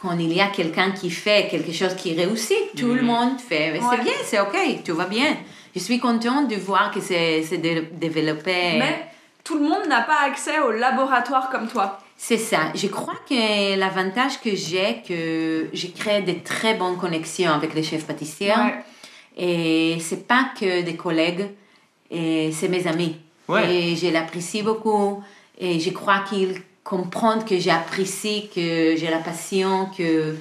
[0.00, 3.06] quand il y a quelqu'un qui fait quelque chose qui réussit, tout le Mhm.
[3.06, 3.72] monde fait.
[3.72, 3.80] Ouais.
[3.90, 5.36] C'est bien, c'est OK, tout va bien.
[5.74, 8.76] Je suis contente de voir que c'est c'est dé- développé.
[8.78, 9.06] Mais
[9.44, 11.98] tout le monde n'a pas accès au laboratoire comme toi.
[12.16, 12.72] C'est ça.
[12.74, 17.82] Je crois que l'avantage que j'ai, que j'ai créé de très bonnes connexions avec les
[17.84, 18.50] chefs pâtissiers.
[18.50, 18.74] Ouais.
[19.36, 21.46] Et c'est pas que des collègues,
[22.10, 23.16] et c'est mes amis.
[23.46, 23.72] Ouais.
[23.72, 25.22] Et je l'apprécie beaucoup.
[25.60, 30.36] Et je crois qu'ils comprennent que j'apprécie, que j'ai la passion, que.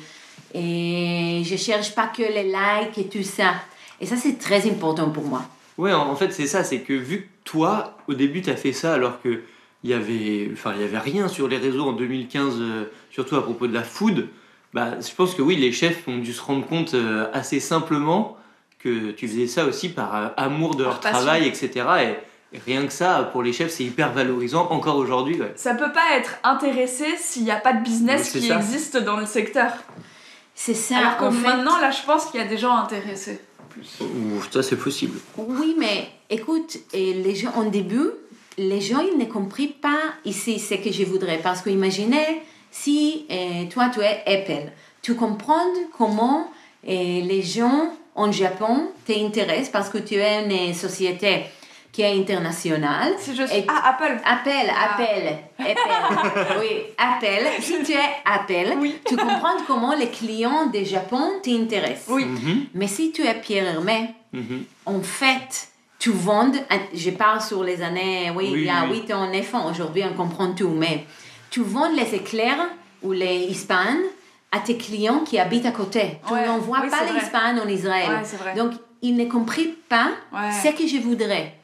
[0.54, 3.56] Et je cherche pas que les likes et tout ça.
[4.00, 5.44] Et ça, c'est très important pour moi.
[5.78, 8.72] Ouais, en fait, c'est ça, c'est que vu que toi, au début, tu as fait
[8.72, 9.42] ça alors que
[9.84, 13.36] il y avait, enfin, il y avait rien sur les réseaux en 2015, euh, surtout
[13.36, 14.28] à propos de la food,
[14.74, 18.38] bah, je pense que oui, les chefs ont dû se rendre compte euh, assez simplement
[18.80, 21.20] que tu faisais ça aussi par euh, amour de leur passion.
[21.20, 21.86] travail, etc.
[22.02, 25.40] Et, et rien que ça, pour les chefs, c'est hyper valorisant encore aujourd'hui.
[25.40, 25.52] ouais.
[25.56, 28.56] Ça peut pas être intéressé s'il n'y a pas de business qui ça.
[28.56, 29.72] existe dans le secteur.
[30.56, 30.98] C'est ça.
[30.98, 31.48] Alors que fait.
[31.48, 33.42] maintenant, là, je pense qu'il y a des gens intéressés.
[34.52, 35.20] Ça, c'est possible.
[35.38, 38.10] Oui, mais écoute, et les gens, en début,
[38.58, 41.38] les gens, ils ne comprennent pas ici ce que je voudrais.
[41.38, 46.50] Parce que imaginez, si euh, toi, tu es Apple, tu comprends comment
[46.88, 51.44] euh, les gens en Japon t'intéressent parce que tu es une société
[51.98, 53.14] qui est internationale.
[53.18, 53.58] Si je suis...
[53.58, 54.94] Et- Ah, Apple Appel, Ah.
[54.94, 56.58] appel, appel.
[56.60, 57.48] oui, appel.
[57.60, 59.00] Si tu es Apple, Oui.
[59.04, 62.10] tu comprends comment les clients du Japon t'intéressent.
[62.10, 62.26] Oui.
[62.26, 64.64] Mhm, Mais si tu es Pierre Hermé, mhm.
[64.86, 66.52] en fait, tu vends,
[66.94, 69.02] je parle sur les années, oui, Oui, il y a oui.
[69.08, 71.04] 8 ans, 9 ans, aujourd'hui on comprend tout, mais
[71.50, 72.64] tu vends les éclairs
[73.02, 74.04] ou les hispanes
[74.52, 76.20] à tes clients qui habitent à côté.
[76.28, 78.10] Tu Ouais, n'envoies oui, pas les hispanes en Israël.
[78.12, 78.54] Ouais, c'est vrai.
[78.54, 80.52] Donc, ils ne comprennent pas Ouais.
[80.64, 81.56] ce que je voudrais.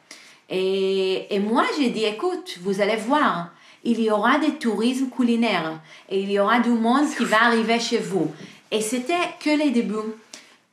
[0.49, 3.49] Et, et moi, j'ai dit, écoute, vous allez voir,
[3.83, 5.79] il y aura des tourismes culinaires
[6.09, 8.31] et il y aura du monde qui va arriver chez vous.
[8.71, 10.13] Et c'était que les débuts.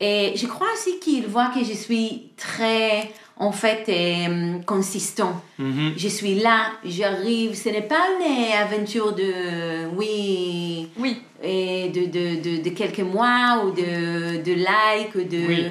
[0.00, 5.42] Et je crois aussi qu'ils voient que je suis très, en fait, euh, consistant.
[5.58, 5.92] Mhm.
[5.96, 7.54] Je suis là, j'arrive.
[7.54, 11.20] Ce n'est pas une aventure de, oui, Oui.
[11.42, 15.14] et de, de, de, de quelques mois ou de, de likes.
[15.16, 15.46] ou De...
[15.46, 15.66] Oui.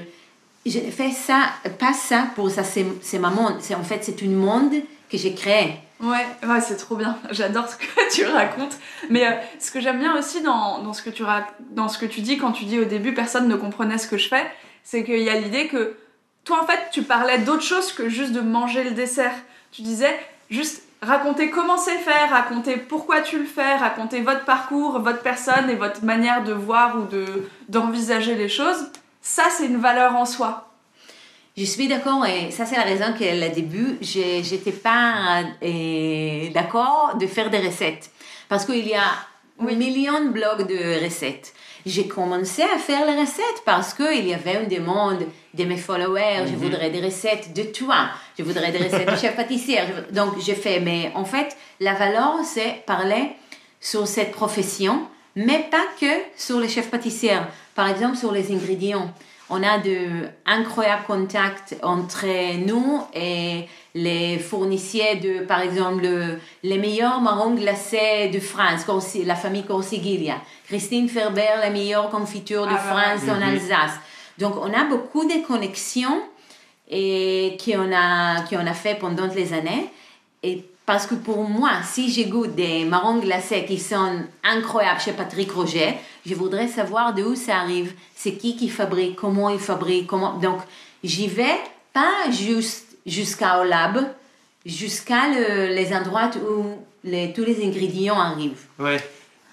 [0.66, 3.56] Je ne fais ça, pas ça pour ça, c'est ma monde.
[3.76, 4.74] En fait, c'est une monde
[5.10, 5.76] que j'ai créé.
[6.02, 7.18] Ouais, ouais c'est trop bien.
[7.32, 8.78] J'adore ce que tu racontes.
[9.10, 11.24] Mais euh, ce que j'aime bien aussi dans, dans, ce que tu
[11.72, 14.18] dans ce que tu dis, quand tu dis au début personne ne comprenait ce que
[14.18, 14.46] je fais,
[14.84, 15.98] c'est qu'il y a l'idée que
[16.44, 19.36] toi, en fait, tu parlais d'autre chose que juste de manger le dessert.
[19.72, 20.18] Tu disais
[20.50, 25.70] juste raconter comment c'est fait, raconter pourquoi tu le fais, raconter votre parcours, votre personne
[25.70, 27.26] et votre manière de voir ou de
[27.68, 28.88] d'envisager les choses.
[29.22, 30.66] Ça, c'est une valeur en soi.
[31.58, 37.16] Je suis d'accord et ça c'est la raison qu'au début, je n'étais pas euh, d'accord
[37.20, 38.12] de faire des recettes.
[38.48, 39.04] Parce qu'il y a
[39.60, 39.74] Oui.
[39.74, 41.54] un million de blogs de recettes.
[41.86, 46.46] J'ai commencé à faire les recettes parce qu'il y avait une demande de mes followers.
[46.48, 46.60] Je Mhm.
[46.60, 48.10] voudrais des recettes de toi.
[48.38, 50.80] Je voudrais des recettes de chef veux- Donc j'ai fait.
[50.80, 53.32] Mais en fait, la valeur, c'est parler
[53.82, 55.08] sur cette profession,
[55.46, 57.40] mais pas que sur les chefs pâtissiers.
[57.76, 59.12] Par exemple, sur les ingrédients.
[59.52, 62.26] On a de incroyables contacts entre
[62.68, 69.26] nous et les fournisseurs de, par exemple, le- les meilleurs marrons glacés de France, Corsi-
[69.26, 70.36] la famille Corsiglia.
[70.68, 73.50] Christine Ferber, les meilleures confitures de Ah, France en Mhm.
[73.54, 73.96] Alsace.
[74.38, 76.22] Donc, on a beaucoup de connexions
[76.90, 79.90] et qu'on a, qu'on a fait pendant les années.
[80.44, 85.12] Et parce que pour moi, si je goûte des marrons glacés qui sont incroyables chez
[85.12, 85.94] Patrick Roger,
[86.26, 90.40] je voudrais savoir d'où ça arrive, c'est qui qui fabrique, comment il fabrique, comment.
[90.40, 90.58] Donc,
[91.04, 91.60] j'y vais
[91.94, 94.00] pas juste jusqu'au lab,
[94.66, 98.66] jusqu'à le- les endroits où les, tous les ingrédients arrivent.
[98.80, 98.98] Ouais.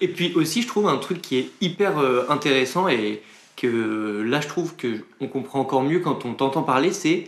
[0.01, 3.21] Et puis aussi, je trouve un truc qui est hyper euh, intéressant et
[3.55, 7.27] que là, je trouve que on comprend encore mieux quand on t'entend parler, c'est,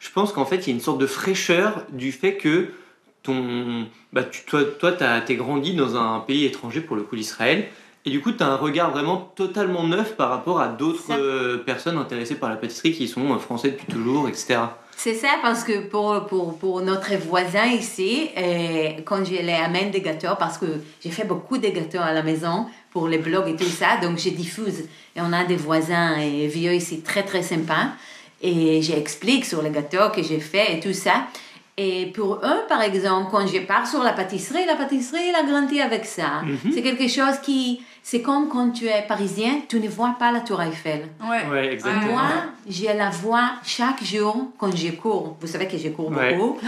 [0.00, 2.70] je pense qu'en fait, il y a une sorte de fraîcheur du fait que
[3.26, 7.66] ton, bah, tu, toi, t'es grandi dans un pays étranger pour le coup l'Israël.
[8.04, 11.58] Et du coup, tu as un regard vraiment totalement neuf par rapport à d'autres euh,
[11.58, 14.60] personnes intéressées par la pâtisserie qui sont euh, français depuis toujours, etc.
[14.98, 19.90] C'est ça parce que pour, pour, pour notre voisin ici, euh, quand je les amène
[19.90, 20.66] des gâteaux, parce que
[21.04, 24.18] j'ai fait beaucoup de gâteaux à la maison pour les blogs et tout ça, donc
[24.18, 24.84] je diffuse.
[25.14, 27.88] Et on a des voisins euh, vieux ici très très sympas.
[28.40, 31.26] Et j'explique sur les gâteaux que j'ai fait et tout ça.
[31.78, 35.42] Et pour eux, par exemple, quand je pars sur la pâtisserie, la pâtisserie, elle a
[35.42, 36.40] grandi avec ça.
[36.42, 36.72] Mhm.
[36.72, 37.82] C'est quelque chose qui...
[38.02, 41.08] C'est comme quand tu es parisien, tu ne vois pas la tour Eiffel.
[41.28, 41.44] Ouais.
[41.50, 42.12] Ouais, exactement.
[42.12, 42.22] Moi,
[42.68, 45.36] je la vois chaque jour quand je cours.
[45.40, 46.34] Vous savez que je cours Ouais.
[46.34, 46.58] beaucoup.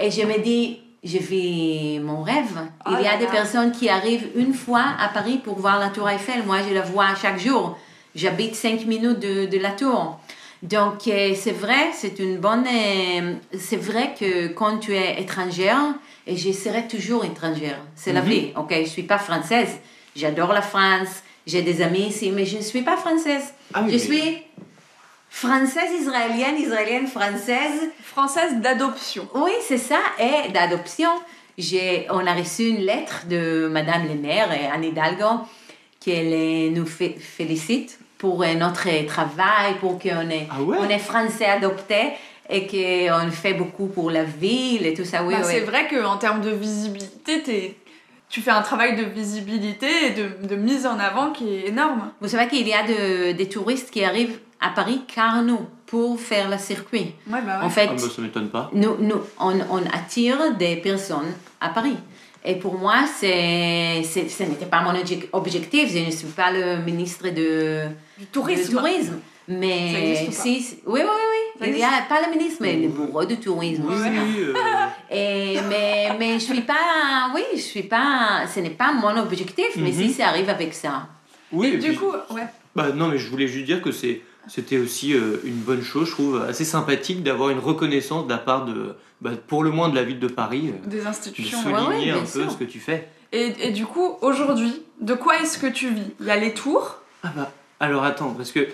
[0.00, 2.58] Et je me dis, je vis mon rêve.
[2.86, 3.30] Oh Il y a là des là.
[3.30, 6.42] personnes qui arrivent une fois à Paris pour voir la tour Eiffel.
[6.44, 7.78] Moi, je la vois chaque jour.
[8.16, 10.18] J'habite 5 minutes de, de la tour.
[10.62, 12.66] Donc, euh, c'est vrai, c'est une bonne...
[12.66, 15.94] euh, c'est vrai que quand tu es étrangère,
[16.26, 18.28] et je serai toujours étrangère, c'est la Mhm.
[18.28, 18.70] vie, ok?
[18.70, 19.78] Je ne suis pas française.
[20.14, 23.54] J'adore la France, j'ai des amis ici, mais je ne suis pas française.
[23.72, 24.42] Ah oui, je mais- suis
[25.30, 27.90] française, israélienne, israélienne, française.
[28.02, 29.28] Française d'adoption.
[29.34, 31.10] Oui, c'est ça, et d'adoption.
[31.56, 35.40] J'ai, on a reçu une lettre de Madame le maire, Anne Hidalgo,
[36.08, 40.76] euh, nous félicite pour euh, notre travail, pour qu'on est, Ah ouais?
[40.78, 42.12] on est français adopté
[42.50, 45.24] et qu'on fait beaucoup pour la ville et tout ça.
[45.24, 45.48] Oui, Bah, oui.
[45.50, 47.76] C'est vrai qu'en termes de visibilité, t'es-
[48.28, 52.10] tu fais un travail de visibilité et de, de mise en avant qui est énorme.
[52.20, 56.20] Vous savez qu'il y a de- des touristes qui arrivent à Paris car nous, pour
[56.20, 57.14] faire le circuit.
[57.26, 57.64] Ouais, bah ouais.
[57.64, 58.70] En fait, Ah, bah, ça m'étonne pas.
[58.74, 61.96] nous, nous, on, on attire des personnes à Paris.
[62.44, 65.90] Et pour moi, c'est, c'est, ce n'était pas mon obje- objectif.
[65.92, 67.82] Je ne suis pas le ministre de,
[68.18, 68.80] du tourisme.
[69.48, 71.70] Mais si, si- oui, oui, oui, Ça oui.
[71.74, 73.82] Il y a pas le ministre, mais le bureau du tourisme.
[73.88, 74.54] Oui, oui, euh,
[75.10, 79.70] Et, mais, mais je suis pas, oui, je suis pas, ce n'est pas mon objectif,
[79.76, 79.92] mais Mhm.
[79.92, 81.08] si ça arrive avec ça.
[81.52, 82.42] oui, Et et du puis- coup, ouais.
[82.76, 86.06] Bah non, mais je voulais juste dire que c'est c'était aussi euh, une bonne chose,
[86.08, 89.88] je trouve, assez sympathique d'avoir une reconnaissance de la part de, bah, pour le moins
[89.88, 91.58] de la ville de Paris, euh, des de institutions.
[91.58, 92.50] ouais, souligner bien un peu sûr.
[92.50, 93.08] ce que tu fais.
[93.32, 96.10] Et, et du coup, aujourd'hui, de quoi est-ce que tu vis?
[96.20, 96.96] Il y a les tours?
[97.22, 98.66] Ah bah, alors attends, parce que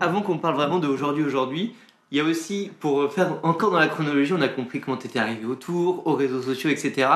[0.00, 1.74] avant qu'on parle vraiment d'aujourd'hui, aujourd'hui,
[2.10, 5.06] il y a aussi, pour faire encore dans la chronologie, on a compris comment tu
[5.06, 7.08] étais arrivé autour, aux réseaux sociaux, etc.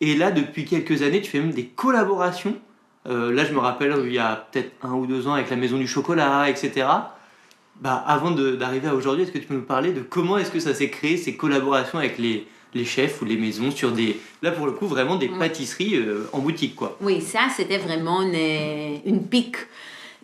[0.00, 2.54] Et là, depuis quelques années, tu fais même des collaborations.
[3.08, 5.56] Euh, là, je me rappelle, il y a peut-être un ou deux ans avec la
[5.56, 6.86] Maison du Chocolat, etc.
[7.80, 10.60] Bah, avant d'arriver à aujourd'hui, est-ce que tu peux nous parler de comment est-ce que
[10.60, 14.50] ça s'est créé, ces collaborations avec les, les chefs ou les maisons sur des, là
[14.50, 16.98] pour le coup, vraiment des pâtisseries euh, en boutique, quoi?
[17.00, 19.56] Oui, ça, c'était vraiment une, une pique.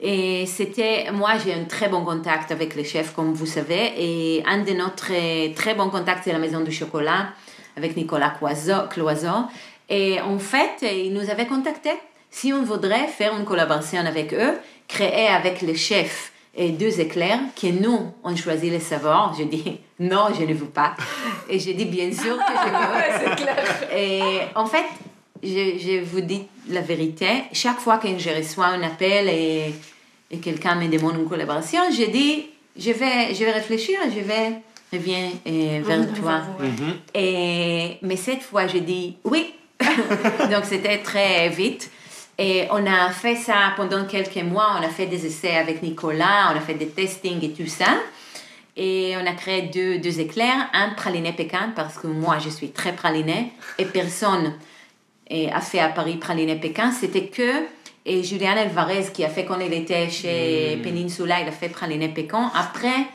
[0.03, 3.93] Et c'était, moi, j'ai un très bon contact avec les chefs, comme vous savez.
[3.97, 7.31] Et un de notre très bons contacts, c'est la Maison du Chocolat,
[7.77, 8.89] avec Nicolas Cloiseau.
[8.91, 9.47] Cloiseau.
[9.89, 11.91] Et en fait, ils nous avaient contacté
[12.31, 14.53] si on voudrait faire une collaboration avec eux,
[14.89, 19.35] créer avec les chefs et deux éclairs, que nous, on choisit les saveurs.
[19.39, 20.95] Je dis, non, je ne veux pas.
[21.49, 23.29] Et je dis, bien sûr que je veux.
[23.29, 23.65] Ouais, clair.
[23.95, 24.21] Et
[24.55, 24.87] en fait,
[25.43, 29.75] je, je vous dis la vérité, chaque fois que je reçois un appel et,
[30.31, 34.61] et quelqu'un me demande une collaboration, je dis, je vais, je vais réfléchir, je vais
[34.93, 36.43] reviens euh, vers toi.
[36.61, 36.71] Ouais.
[37.15, 39.53] Et, mais cette fois, j'ai dit oui.
[40.51, 41.91] Donc, c'était très vite.
[42.39, 44.77] Et on a fait ça pendant quelques mois.
[44.79, 47.97] On a fait des essais avec Nicolas, on a fait des testings et tout ça.
[48.77, 52.73] Et on a créé deux, deux éclairs, un praliné pécan, parce que moi, je suis
[52.73, 54.53] très praliné, et personne
[55.31, 56.93] a fait à Paris praliné pécan.
[56.93, 57.65] C'était que
[58.09, 60.83] et Julian Alvarez, qui a fait quand il était chez Mm.
[60.83, 62.51] Peninsula, il a fait praliné pécan.
[62.55, 63.07] Après,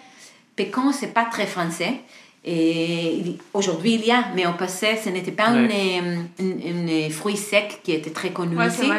[0.56, 2.02] pécan, c'est pas très français.
[2.44, 3.24] Et
[3.54, 6.00] aujourd'hui, il y a, mais au passé, ce n'était pas Ouais.
[6.00, 8.90] un, un- un fruit sec qui était très connu Ouais, ici.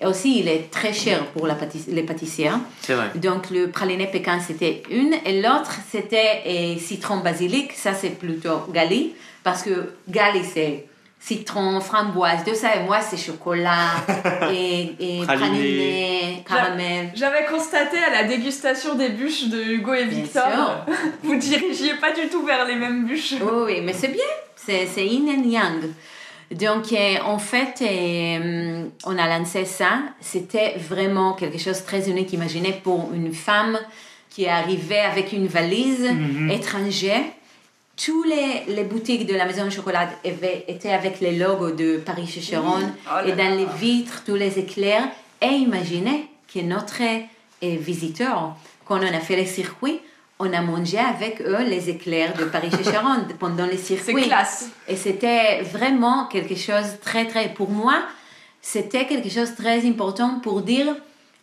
[0.00, 2.58] Et aussi, il est très cher pour la pâtiss- les pâtissières.
[2.82, 3.10] C'est vrai.
[3.16, 5.14] Donc, le praliné pécan, c'était une.
[5.24, 7.72] Et l'autre, c'était eh, citron basilic.
[7.72, 9.12] Ça, c'est plutôt gali.
[9.42, 10.84] Parce que gali, c'est
[11.20, 12.76] citron, framboise, tout ça.
[12.76, 13.90] Et moi, c'est chocolat
[14.52, 15.24] et, et Praliné.
[15.24, 17.10] praliné, caramel.
[17.14, 20.94] J'avais constaté à la dégustation des bûches de Hugo et Bien Victor, sûr.
[21.24, 23.34] vous dirigiez pas du tout vers les mêmes bûches.
[23.40, 24.24] Oui, oui, mais c'est bien.
[24.56, 25.80] C'est c'est yin and yang.
[26.50, 30.00] Donc, euh, en fait, euh, on a lancé ça.
[30.20, 32.32] C'était vraiment quelque chose de très unique.
[32.32, 33.78] Imaginez pour une femme
[34.30, 36.50] qui est arrivée avec une valise Mhm.
[36.50, 37.20] étrangère
[38.04, 41.96] tous les, les boutiques de la maison de chocolat avaient- étaient avec les logos de
[41.98, 45.08] Paris chez Sharon Oh et dans les vitres, tous les éclairs.
[45.42, 48.54] Et imaginez que notre euh, visiteur,
[48.86, 50.00] quand on a fait les circuits,
[50.38, 54.26] on a mangé avec eux les éclairs de Paris chez Sharon pendant les C'est circuits.
[54.28, 54.70] classe.
[54.86, 58.02] Et c'était vraiment quelque chose très, très, pour moi,
[58.62, 60.94] c'était quelque chose de très important pour dire,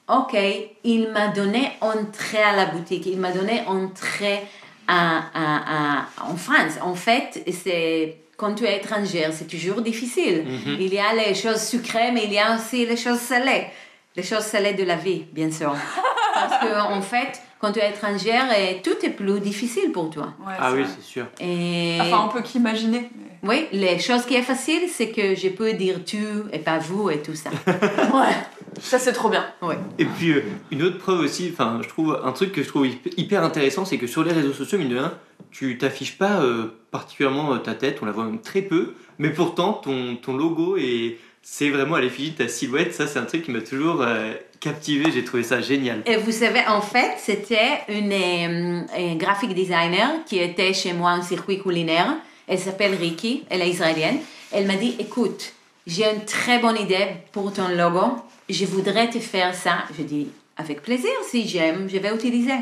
[0.07, 0.37] ok,
[0.85, 4.41] il m'a donné entrée à la boutique, il m'a donné entrée
[4.87, 6.73] à, à- à- en France.
[6.81, 10.43] En fait, c'est quand tu es étrangère, c'est toujours difficile.
[10.45, 10.77] Mhm.
[10.79, 13.67] Il y a les choses sucrées, mais il y a aussi les choses salées.
[14.15, 15.73] Les choses salées de la vie, bien sûr.
[16.33, 18.47] Parce que en fait, quand tu es étrangère,
[18.83, 20.33] tout est plus difficile pour toi.
[20.45, 20.91] Ouais, Ah c'est oui, vrai.
[20.97, 21.25] c'est sûr.
[21.39, 21.97] Et...
[22.01, 23.09] Enfin, on peut qu'imaginer.
[23.15, 26.17] mais- Oui, les choses qui est facile, c'est que je peux dire tu
[26.51, 27.49] et pas vous et tout ça.
[27.67, 28.35] Ouais.
[28.81, 29.45] Ça, c'est trop bien.
[29.61, 29.75] Oui.
[29.99, 32.85] Et puis euh, une autre preuve aussi, enfin je trouve un truc que je trouve
[32.85, 35.13] hyp- hyper intéressant, c'est que sur les réseaux sociaux, mine de rien,
[35.51, 39.29] tu t'affiches pas euh, particulièrement euh, ta tête, on la voit même très peu, mais
[39.29, 43.25] pourtant ton, ton logo et c'est vraiment à l'effigie de ta silhouette, ça c'est un
[43.25, 46.01] truc qui m'a toujours euh, captivé, j'ai trouvé ça génial.
[46.07, 51.11] Et vous savez, en fait, c'était une, euh, une graphic designer qui était chez moi
[51.11, 52.15] en circuit culinaire.
[52.47, 54.17] Elle s'appelle Ricky, elle est israélienne.
[54.51, 55.53] Elle m'a dit, écoute,
[55.85, 58.15] j'ai une très bonne idée pour ton logo.
[58.49, 59.85] Je voudrais te faire ça.
[59.97, 60.27] Je dis,
[60.57, 62.59] avec plaisir, si j'aime, je vais utiliser.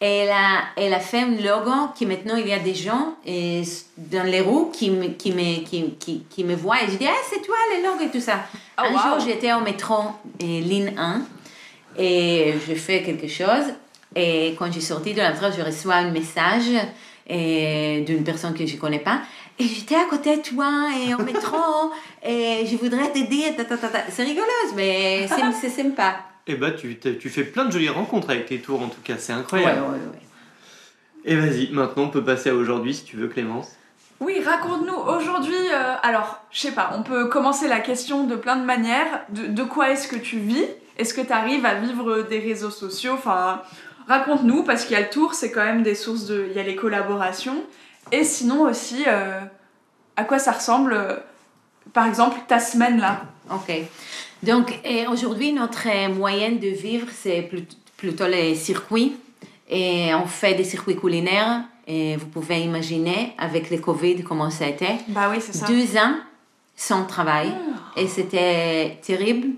[0.00, 3.14] Et elle a, elle a fait un logo qui maintenant, il y a des gens
[3.24, 3.62] et,
[3.96, 7.06] dans les roues qui me, qui me, qui, qui, qui me voient et je dis,
[7.06, 8.40] ah, c'est toi le logo et tout ça.
[8.78, 8.98] Oh, un wow.
[8.98, 10.02] jour, j'étais au métro,
[10.40, 11.22] et ligne 1,
[11.98, 13.72] et je fais quelque chose.
[14.16, 16.66] Et quand j'ai sorti de la je reçois un message
[17.28, 19.22] d'une personne que je ne connais pas.
[19.58, 21.56] Et j'étais à côté de toi et au métro
[22.24, 23.98] et je voudrais te dire, ta, ta, ta, ta.
[24.10, 26.16] c'est rigolose, mais c'est c'est sympa.
[26.46, 29.00] Et bah tu, t'as- tu fais plein de jolies rencontres avec tes tours en tout
[29.04, 29.82] cas, c'est Ouais, ouais, incroyable.
[30.12, 30.20] ouais.
[31.24, 33.68] Et vas-y, maintenant on peut passer à aujourd'hui si tu veux Clémence.
[34.20, 35.54] Oui, raconte-nous aujourd'hui.
[35.72, 39.24] euh, alors, je sais pas, on peut commencer la question de plein de manières.
[39.30, 40.64] De, de quoi est-ce que tu vis?
[40.96, 43.12] Est-ce que tu arrives à vivre des réseaux sociaux?
[43.14, 43.62] Enfin,
[44.08, 46.46] raconte-nous, parce qu'il y a le tour, c'est quand même des sources de.
[46.50, 47.64] Il y a les collaborations.
[48.10, 49.40] Et sinon aussi, euh,
[50.16, 51.16] à quoi ça ressemble, euh,
[51.92, 53.72] par exemple, ta semaine là Ok.
[54.42, 59.16] Donc, et aujourd'hui, notre moyenne de vivre, c'est plut- plutôt les circuits.
[59.68, 61.62] Et on fait des circuits culinaires.
[61.86, 64.86] Et vous pouvez imaginer, avec le Covid, comment ça a été.
[65.08, 65.66] Bah oui, c'est ça.
[65.66, 66.14] Deux ans
[66.76, 67.52] sans travail.
[67.96, 69.48] Et c'était terrible.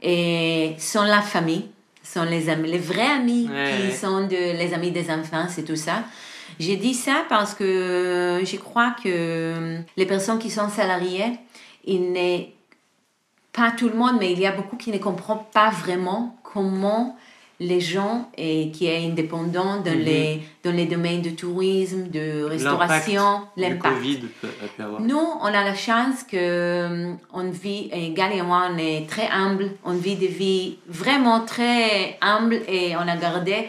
[0.00, 1.68] Et sans la famille,
[2.02, 3.94] sans les amis, les vrais amis Ouais, qui ouais.
[3.94, 6.04] sont de, les amis des enfants, c'est tout ça.
[6.58, 11.32] J'ai dit ça parce que je crois que les personnes qui sont salariées,
[11.84, 12.52] il n'est
[13.52, 17.16] pas tout le monde, mais il y a beaucoup qui ne comprennent pas vraiment comment
[17.60, 20.00] les gens et qui est indépendant dans, Mhm.
[20.00, 23.94] les, dans les domaines de tourisme, de restauration, l'impact.
[23.94, 25.00] Covid peut- a pu avoir.
[25.00, 29.06] Nous, on a la chance que euh, on vit, et Gal et moi, on est
[29.08, 33.68] très humble, on vit des vies vraiment très humbles et on a gardé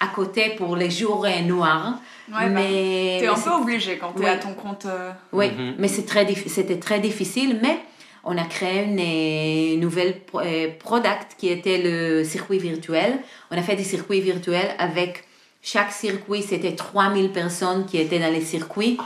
[0.00, 1.94] à côté pour les jours euh, noirs.
[2.32, 4.28] Ouais, bah, mais T'es un mais peu obligé quand t'es Oui.
[4.30, 4.86] à ton compte.
[4.86, 5.74] euh, oui, Mhm.
[5.78, 7.78] mais c'est très c'était très difficile, mais
[8.24, 13.18] on a créé une euh, nouvelle pro- euh, product qui était le circuit virtuel.
[13.50, 15.24] On a fait des circuits virtuels avec
[15.62, 18.98] chaque circuit, c'était 3000 personnes qui étaient dans les circuits.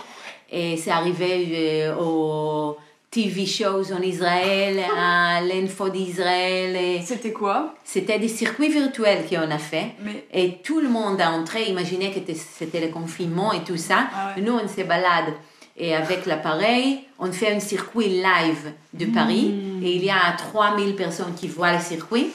[0.53, 1.47] Et c'est arrivé
[1.87, 2.77] euh, aux
[3.15, 6.75] TV shows en Israël, à l'info d'Israël.
[6.75, 7.77] et C'était quoi?
[7.85, 9.93] C'était des circuits virtuels qu'on a fait.
[10.03, 10.27] Mais.
[10.33, 14.09] Et tout le monde a entré, imaginez que c'était le confinement et tout ça.
[14.13, 14.43] Ah ouais.
[14.43, 15.33] Nous, on se balade.
[15.77, 19.47] Et avec l'appareil, on fait un circuit live de Paris.
[19.47, 19.85] Mmh.
[19.85, 22.29] Et il y a 3000 personnes qui voient le circuit.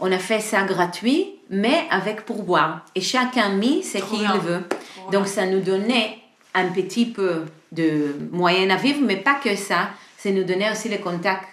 [0.00, 2.84] On a fait ça gratuit, mais avec pourboire.
[2.94, 4.64] Et chacun mis ce qu'il veut.
[4.68, 5.32] Trop Donc bien.
[5.32, 6.18] ça nous donnait
[6.54, 9.90] un petit peu de moyens à vivre, mais pas que ça.
[10.26, 11.44] Ça nous donnait aussi le contact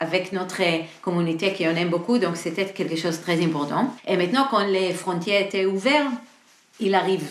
[0.00, 0.56] avec notre
[1.02, 3.94] communauté qu'on aime beaucoup, donc c'était quelque chose de très important.
[4.08, 6.08] Et maintenant, quand les frontières étaient ouvertes,
[6.80, 7.24] il arrive.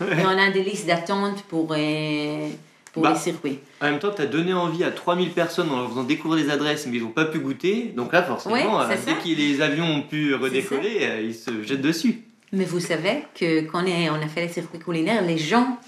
[0.00, 2.48] Et on a des listes d'attente pour, euh,
[2.92, 3.12] pour Bah.
[3.12, 3.60] les circuits.
[3.80, 6.50] En même temps, tu as donné envie à 3000 personnes en leur faisant découvrir les
[6.50, 7.92] adresses, mais ils n'ont pas pu goûter.
[7.94, 11.36] Donc là, forcément, Ouais, euh, c'est dès que les avions ont pu redécoller, euh, ils
[11.36, 12.22] se jettent dessus.
[12.50, 15.78] Mais vous savez que quand on, on a fait les circuits culinaires, les gens,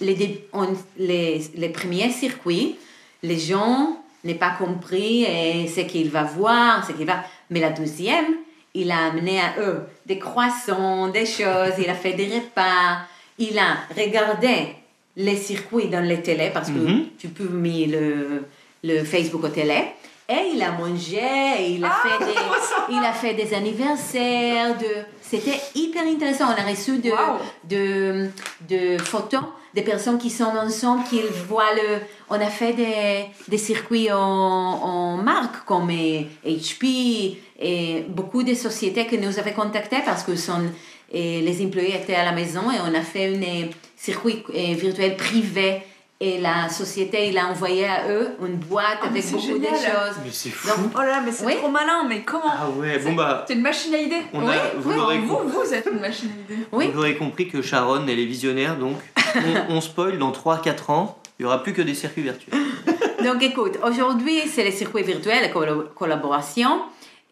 [0.52, 2.76] on- les, les premiers circuits,
[3.24, 7.22] les gens n'ont pas compris eh, ce qu'il va voir, ce qu'il va.
[7.50, 8.26] Mais la deuxième,
[8.74, 13.02] il a amené à eux des croissants, des choses, il a fait des repas,
[13.38, 14.74] il a regardé
[15.16, 17.06] les circuits dans les télés parce que Mhm.
[17.18, 18.44] tu peux mettre le,
[18.84, 19.84] le Facebook au télé.
[20.28, 21.18] Et il a mangé,
[21.58, 22.32] et il a, Ah, fait, des,
[22.96, 24.78] il a fait des anniversaires.
[24.78, 24.86] De...
[25.20, 26.44] C'était hyper intéressant.
[26.56, 27.38] On a reçu de, Wow.
[27.64, 28.28] de,
[28.68, 29.42] de photos
[29.74, 31.98] des personnes qui sont ensemble, qui voient le...
[32.28, 39.06] On a fait des, des circuits en, en marque comme HP et beaucoup de sociétés
[39.06, 40.62] que nous avaient contactées parce que son,
[41.12, 44.74] et les employés étaient à la maison et on a fait un eh, circuit eh,
[44.74, 45.82] virtuel privé
[46.22, 50.16] et la société, il a envoyé à eux une boîte Ah, avec beaucoup de choses.
[50.22, 50.68] Mais c'est fou.
[50.68, 51.56] Donc, Oh là là, mais c'est Oui.
[51.56, 54.20] trop malin, mais comment Ah ouais, bon bah, C'est une machine à idées.
[54.34, 56.62] on a, Oui, vous oui, vous, êtes une machine à idées.
[56.72, 56.88] Oui.
[56.88, 58.96] Vous l'aurez compris que Sharon, elle est visionnaire, donc
[59.68, 62.58] on, on spoil dans 3-4 ans, il n'y aura plus que des circuits virtuels.
[63.24, 66.82] Donc écoute, aujourd'hui c'est les circuits virtuels, les collo- collaborations,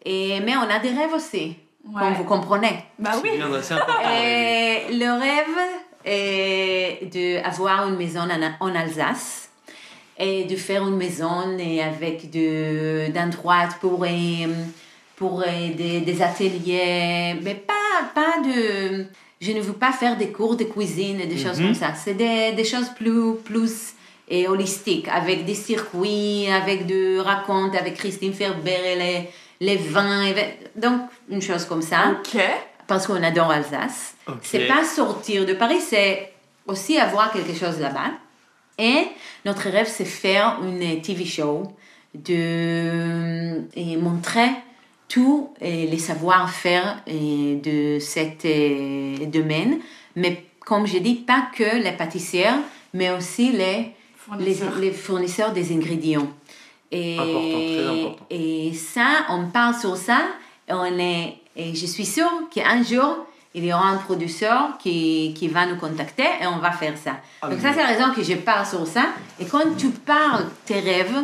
[0.05, 2.01] et, mais on a des rêves aussi, Ouais.
[2.01, 2.83] comme vous comprenez.
[2.99, 3.31] Bah oui.
[3.37, 3.47] bien.
[3.47, 5.57] Et le rêve
[6.05, 9.49] est d'avoir une maison en, en Alsace
[10.17, 14.07] et de faire une maison et avec de, d'endroits pour, euh,
[15.15, 17.73] pour euh, des, des ateliers, mais pas,
[18.13, 19.05] pas de...
[19.41, 21.65] Je ne veux pas faire des cours de cuisine et des choses Mhm.
[21.67, 21.93] comme ça.
[21.95, 23.93] C'est des, des choses plus, plus
[24.27, 29.29] et holistiques, avec des circuits, avec de racontes, avec Christine Ferber et les,
[29.61, 30.23] les vins.
[30.25, 32.39] et- donc, une chose comme ça Ok.
[32.85, 34.13] parce qu'on adore Alsace.
[34.27, 34.35] Ok.
[34.43, 36.31] C'est pas sortir de Paris, c'est
[36.67, 38.11] aussi avoir quelque chose là-bas.
[38.77, 39.07] Et
[39.45, 41.63] notre rêve, c'est faire une TV show
[42.13, 44.49] de et montrer
[45.09, 49.79] tous les savoir-faire de cet euh, domaine.
[50.15, 52.59] Mais comme je dis, pas que les pâtissières,
[52.93, 53.91] mais aussi les
[54.37, 54.79] les, Fournisseur.
[54.79, 56.27] les fournisseurs des ingrédients.
[56.91, 58.25] Et, Important, très important.
[58.29, 60.19] Et ça, on parle sur ça.
[60.67, 65.33] Et, on est, et je suis sûre qu'un jour, il y aura un producteur qui,
[65.35, 67.17] qui va nous contacter et on va faire ça.
[67.41, 67.63] Ah Donc oui.
[67.63, 69.05] ça, c'est la raison que je parle sur ça.
[69.39, 71.23] Et quand tu parles tes rêves,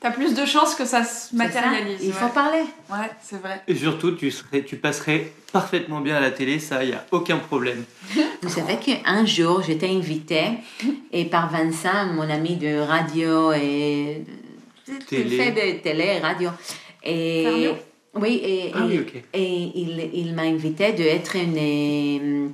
[0.00, 1.98] T'as plus de chances que ça se matérialise.
[2.02, 2.12] il ouais.
[2.14, 2.62] faut parler.
[2.90, 3.60] Ouais, c'est vrai.
[3.68, 7.04] Et surtout, tu, serais, tu passerais parfaitement bien à la télé, ça, il n'y a
[7.10, 7.84] aucun problème.
[8.42, 10.52] Vous savez qu'un jour, j'étais invitée
[11.12, 14.24] et par Vincent, mon ami de radio et
[15.08, 15.36] Télé.
[15.36, 16.48] il fait de télé, radio.
[17.04, 17.70] Et
[18.14, 19.22] oui, et, Ah et- oui, ok.
[19.34, 22.48] et il, il m'a invité d'être une euh,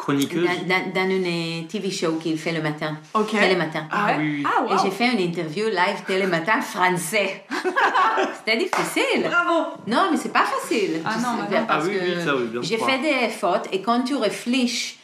[0.00, 0.48] Chroniqueuse.
[0.66, 3.30] dans, dans une TV show qu'il fait le matin, Ok.
[3.30, 3.86] télématin.
[3.90, 4.44] Ah oui, oui.
[4.46, 4.78] Ah, Et wow.
[4.82, 7.44] j'ai fait une interview live télématin français.
[8.38, 9.22] C'était difficile.
[9.24, 9.70] Bravo.
[9.86, 11.00] Non, mais c'est pas facile.
[11.04, 11.66] Ah non, sais, mais non.
[11.66, 14.14] parce Ah oui, que oui, ça, oui, bien J'ai fait des fautes et quand tu
[14.16, 14.96] réfléchis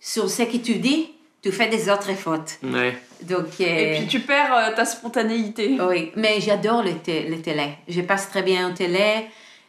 [0.00, 1.10] sur ce que tu dis,
[1.42, 2.58] tu fais des autres fautes.
[2.62, 2.96] Ouais.
[3.22, 5.76] Donc, euh, Et puis tu perds euh, ta spontanéité.
[5.80, 7.70] oui, mais j'adore les, té- les télé.
[7.88, 9.26] Je passe très bien en télé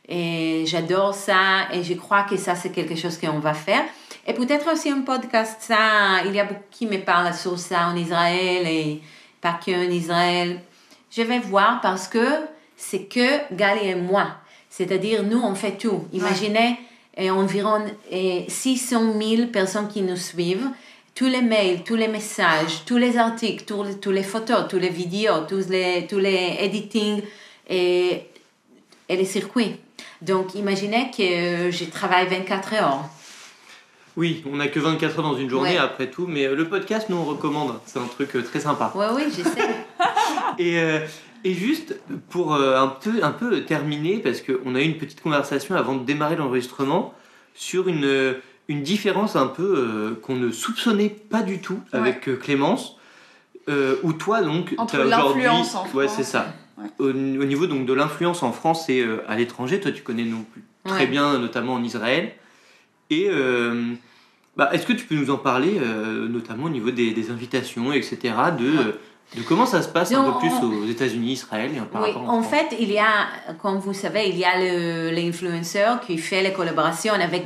[0.07, 3.83] et j'adore ça et je crois que ça c'est quelque chose qu'on va faire.
[4.25, 7.87] Et peut-être aussi un podcast, ça, il y a beaucoup qui me parlent sur ça
[7.87, 9.01] en Israël et
[9.41, 10.61] pas que en Israël.
[11.11, 12.25] Je vais voir parce que
[12.77, 14.27] c'est que Gali et moi.
[14.69, 16.05] C'est-à-dire, nous, on fait tout.
[16.13, 16.79] Imaginez
[17.19, 20.69] euh, environ euh, 600 000 personnes qui nous suivent.
[21.13, 24.79] Tous les mails, tous les messages, tous les articles, tous les, tous les photos, tous
[24.79, 27.21] les vidéos, tous les, tous les editing
[27.69, 28.23] et,
[29.07, 29.75] et les circuits.
[30.21, 33.09] Donc, imaginez que euh, je travaille 24 heures.
[34.15, 35.77] Oui, on n'a que 24 heures dans une journée Ouais.
[35.77, 37.73] après tout, mais euh, le podcast, nous, on recommande.
[37.85, 38.91] C'est un truc euh, très sympa.
[38.95, 39.75] Oui, oui, je sais.
[40.59, 40.99] Et, euh,
[41.43, 41.95] et juste
[42.29, 45.95] pour euh, un, peu, un peu terminer, parce qu'on a eu une petite conversation avant
[45.95, 47.13] de démarrer l'enregistrement
[47.55, 48.35] sur une,
[48.67, 52.97] une différence un peu euh, qu'on ne soupçonnait pas du tout avec Clémence.
[53.69, 56.89] Euh, où toi donc Entre l'influence en ouais France c'est ça Ouais.
[56.99, 60.25] au, au niveau donc de l'influence en France et euh, à l'étranger toi tu connais
[60.25, 61.07] non plus très Ouais.
[61.07, 62.33] bien notamment en Israël
[63.13, 63.93] et euh,
[64.57, 67.91] bah, est-ce que tu peux nous en parler euh, notamment au niveau des, des invitations
[67.93, 68.15] etc
[68.59, 68.95] de Ouais.
[69.37, 72.29] de comment ça se passe un peu plus aux États-Unis Israël et par Oui, rapport
[72.29, 73.27] en fait, il y a,
[73.61, 74.55] comme vous savez, il y a
[75.11, 77.45] l'influenceur qui fait les collaborations avec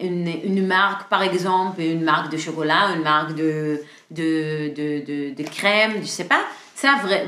[0.00, 3.80] une, une marque, par exemple, une marque de chocolat, une marque de,
[4.10, 6.42] de, de, de, de crème, je sais pas.
[6.74, 7.26] Ça, vrai,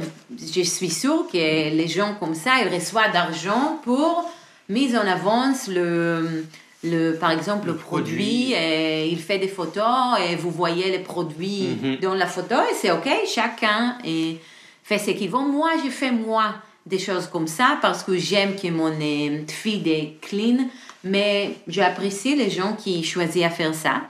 [0.56, 1.36] je suis sûre que
[1.80, 4.28] les gens comme ça, ils reçoivent d'argent pour
[4.68, 6.44] mise en avance le,
[6.84, 8.14] le, par exemple, Le le, produit.
[8.14, 8.52] produit.
[8.52, 11.96] et il fait des photos et vous voyez les produits Mhm.
[12.00, 13.96] dans la photo et c'est ok, chacun
[14.82, 15.38] fait ce qu'il veut.
[15.38, 16.54] Moi, je fais moi
[16.86, 20.58] des choses comme ça parce que j'aime que mon euh, feed est clean,
[21.02, 24.02] mais j'apprécie les gens qui choisissent à faire ça.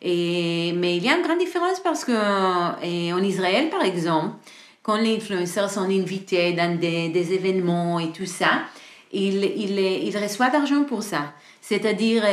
[0.00, 4.34] Et, mais il y a une grande différence parce que euh, en Israël, par exemple,
[4.82, 8.62] quand les influenceurs sont invités dans des, des événements et tout ça,
[9.12, 11.32] ils, ils, ils reçoivent d'argent pour ça.
[11.62, 12.24] C'est-à-dire,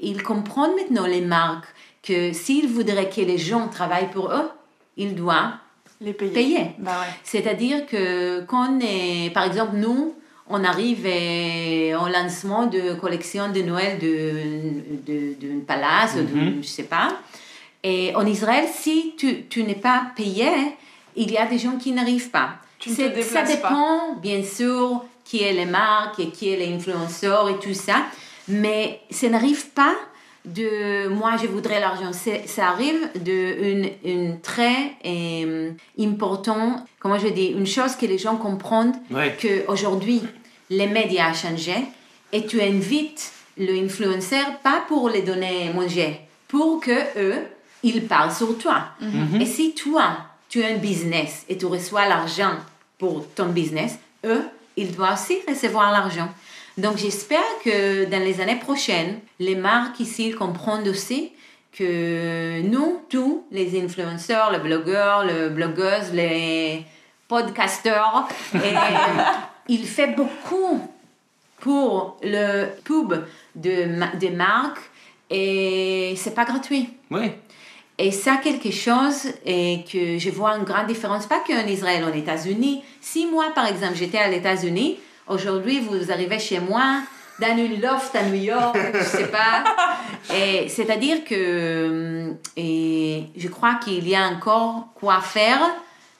[0.00, 1.66] ils comprennent maintenant les marques
[2.02, 4.48] que s'ils voudraient que les gens travaillent pour eux,
[4.96, 5.54] ils doivent
[6.00, 6.32] Les payer.
[6.32, 6.66] payer.
[6.78, 7.12] Bah ouais.
[7.24, 10.14] C'est-à-dire que quand, on est- par exemple, nous,
[10.48, 16.40] on arrive euh, au lancement de collection de Noël de- de- d'un palace, ou d'un-
[16.52, 16.62] Mhm.
[16.62, 17.08] je sais pas.
[17.82, 20.48] Et en Israël, si tu, tu n'es pas payé,
[21.16, 22.50] il y a des gens qui n'arrivent pas.
[22.78, 23.46] Tu ne te C'est- ça pas.
[23.48, 27.96] dépend, bien sûr, qui est les marques et qui est les influenceurs et tout ça.
[28.48, 29.94] Mais ça n'arrive pas
[30.44, 32.12] de moi je voudrais l'argent.
[32.12, 38.18] Ça arrive de une, une très euh, important, comment je dis, une chose que les
[38.18, 39.36] gens comprennent Ouais.
[39.40, 40.22] qu'aujourd'hui,
[40.70, 41.74] les médias ont changé
[42.32, 47.42] et tu invites l'influenceur pas pour les donner manger, pour que eux,
[47.82, 48.84] ils parlent sur toi.
[49.00, 49.40] Mhm.
[49.40, 50.18] Et si toi,
[50.48, 52.52] tu as un business et tu reçois l'argent
[52.98, 54.42] pour ton business, eux,
[54.76, 56.28] ils doivent aussi recevoir l'argent.
[56.78, 61.32] Donc j'espère que dans les années prochaines, les marques ici comprennent aussi
[61.72, 66.84] que nous, tous les influenceurs, les blogueurs, les blogueuses, les
[67.26, 68.58] podcasteurs, et,
[69.68, 70.80] il fait beaucoup
[71.58, 73.24] pour le pub
[73.56, 74.78] de, des marques
[75.30, 76.90] et c'est pas gratuit.
[77.10, 77.36] Ouais.
[77.98, 82.16] Et ça, quelque chose et que je vois une grande différence, pas qu'en Israël, en
[82.16, 82.84] États-Unis.
[83.00, 87.00] Si moi, par exemple, j'étais à États-Unis, aujourd'hui, vous arrivez chez moi,
[87.40, 89.62] dans une loft à New York, je sais pas.
[90.34, 95.60] Et c'est-à-dire que et je crois qu'il y a encore quoi faire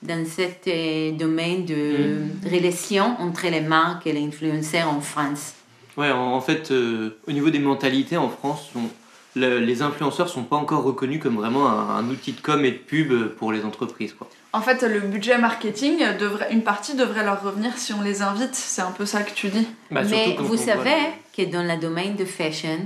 [0.00, 5.54] dans ce euh, domaine de relation entre les marques et les influenceurs en France.
[5.96, 8.88] Ouais, en, en fait, euh, au niveau des mentalités en France, on-
[9.36, 12.72] le- les influenceurs sont pas encore reconnus comme vraiment un, un outil de com et
[12.72, 14.14] de pub pour les entreprises.
[14.14, 14.28] Quoi.
[14.52, 18.54] En fait, le budget marketing, devrait, une partie devrait leur revenir si on les invite.
[18.54, 19.68] C'est un peu ça que tu dis.
[19.90, 20.94] Bah, Mais vous on savez
[21.36, 22.78] que dans le domaine de fashion,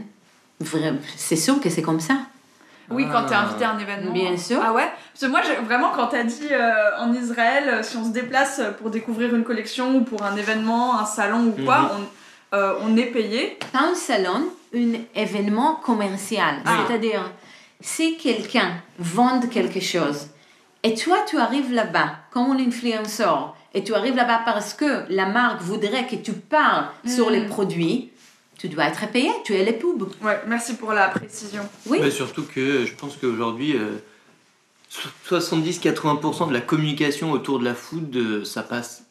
[1.16, 2.14] c'est sûr que c'est comme ça.
[2.90, 3.42] Oui, quand t'es Ah.
[3.46, 4.12] invité à un événement.
[4.12, 4.60] Bien sûr.
[4.62, 4.88] Ah ouais?
[5.12, 8.10] Parce que moi, j'ai- vraiment, quand t'as dit euh, en Israël, euh, si on se
[8.10, 11.88] déplace pour découvrir une collection ou pour un événement, un salon ou quoi, Mhm.
[12.52, 13.56] on, euh, on est payé.
[13.72, 16.56] Pas un salon, un événement commercial.
[16.64, 16.84] Ah.
[16.86, 17.30] C'est-à-dire,
[17.80, 20.28] si quelqu'un vend quelque chose
[20.82, 25.26] et toi, tu arrives là-bas comme un influenceur et tu arrives là-bas parce que la
[25.26, 27.32] marque voudrait que tu parles sur Mm.
[27.34, 28.10] les produits,
[28.58, 30.08] tu dois être payé, tu es les pubs.
[30.22, 31.62] Ouais, merci pour la précision.
[31.86, 31.98] Oui.
[32.00, 33.98] Bah, surtout que je pense qu'aujourd'hui, euh,
[34.88, 39.01] so- 70-80% de la communication autour de la food, euh, ça passe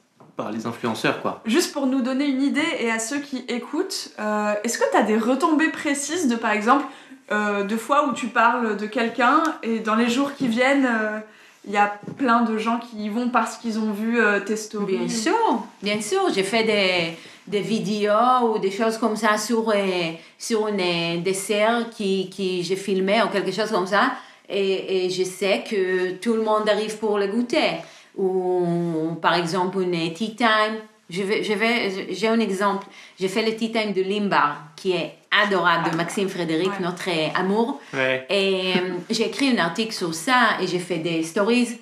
[0.42, 1.22] par les influenceurs.
[1.22, 1.42] quoi.
[1.46, 5.04] Juste pour nous donner une idée et à ceux qui écoutent, euh, est-ce que t'as
[5.04, 6.86] des retombées précises de, par exemple,
[7.32, 11.20] euh, de fois où tu parles de quelqu'un et dans les jours qui viennent, euh,
[11.66, 14.56] il y a plein de gens qui y vont parce qu'ils ont vu euh, tes
[14.56, 16.22] stories Bien sûr, bien sûr.
[16.34, 17.18] J'ai fait des,
[17.48, 22.76] des vidéos ou des choses comme ça sur, euh, sur un dessert qui, qui j'ai
[22.76, 24.14] filmé ou quelque chose comme ça.
[24.50, 27.78] Et, et je sais que tout le monde arrive pour le goûter.
[28.18, 30.78] Ou par exemple, une tea time.
[31.10, 32.88] Je vais, je vais, j'ai un exemple.
[33.20, 36.80] J'ai fait le tea time de Limbar, qui est adorable, de Maxime Frédéric, Ouais.
[36.80, 37.82] notre amour.
[37.94, 38.26] Ouais.
[38.30, 41.78] Et euh, j'ai écrit un article sur ça et j'ai fait des stories.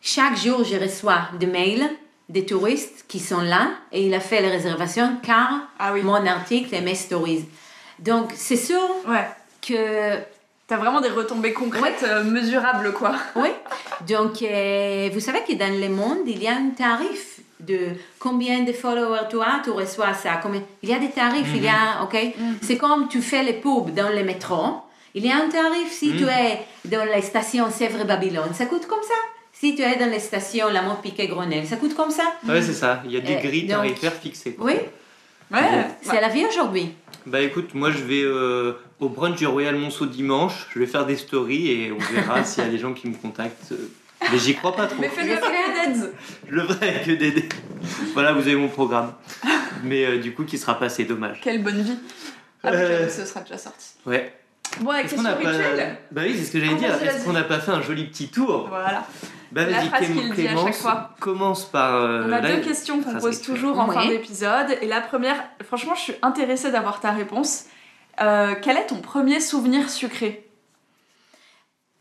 [0.00, 1.88] Chaque jour, je reçois des mails
[2.28, 6.02] des touristes qui sont là et il a fait les réservations car Ah oui.
[6.02, 7.46] mon article et mes stories.
[7.98, 9.26] Donc, c'est sûr Ouais.
[9.66, 10.18] que.
[10.68, 13.12] T'as vraiment des retombées concrètes, euh, mesurables, quoi.
[13.36, 13.48] Oui.
[14.06, 17.78] Donc, euh, vous savez que dans le monde, il y a un tarif de
[18.18, 20.38] combien de followers tu as, tu reçois ça?
[20.42, 20.62] Combien...
[20.82, 22.02] Il y a des tarifs, il y a.
[22.04, 22.16] OK?
[22.62, 24.82] C'est comme tu fais les pubs dans le métro.
[25.14, 29.02] Il y a un tarif si tu es dans la station Sèvres-Babylone, ça coûte comme
[29.02, 29.14] ça.
[29.52, 32.24] Si tu es dans la station La Piquet-Grenelle, ça coûte comme ça.
[32.46, 33.02] Ouais, c'est ça.
[33.06, 34.54] Il y a des Euh, grilles donc- tarifaires fixées.
[34.60, 34.74] Oui,
[35.50, 35.58] Ouais.
[36.02, 36.94] c'est la vie aujourd'hui.
[37.30, 40.66] Bah écoute, moi je vais euh, au brunch du Royal Monceau dimanche.
[40.74, 43.14] Je vais faire des stories et on verra s'il y a des gens qui me
[43.14, 43.72] contactent.
[43.72, 43.90] euh.
[44.32, 45.00] Mais j'y crois pas trop.
[45.00, 45.96] Mais fais-le avec.
[46.48, 47.48] Je le ferai avec des.
[48.14, 49.12] voilà, vous avez mon programme.
[49.84, 51.40] Mais euh, du coup, qui sera pas assez dommage.
[51.42, 51.98] Quelle bonne vie.
[52.64, 53.08] Ah, Euh.
[53.08, 53.90] ce sera déjà sorti.
[54.06, 54.32] Ouais.
[54.80, 55.50] Bon, qu'on question n'a pas.
[55.50, 55.98] rituelle.
[56.10, 56.94] Bah oui, c'est ce que j'allais dire.
[57.02, 58.66] Est-ce qu'on n'a pas fait un joli petit tour?
[58.68, 59.06] Voilà.
[59.52, 61.14] Bah La vas-y, phrase qu'il dit à chaque fois.
[61.20, 61.94] commence par.
[61.94, 64.76] euh, On a là- deux questions qu'on pose toujours en fin d'épisode.
[64.82, 67.64] Et la première, franchement, je suis intéressée d'avoir ta réponse.
[68.20, 70.48] Euh, quel est ton premier souvenir sucré?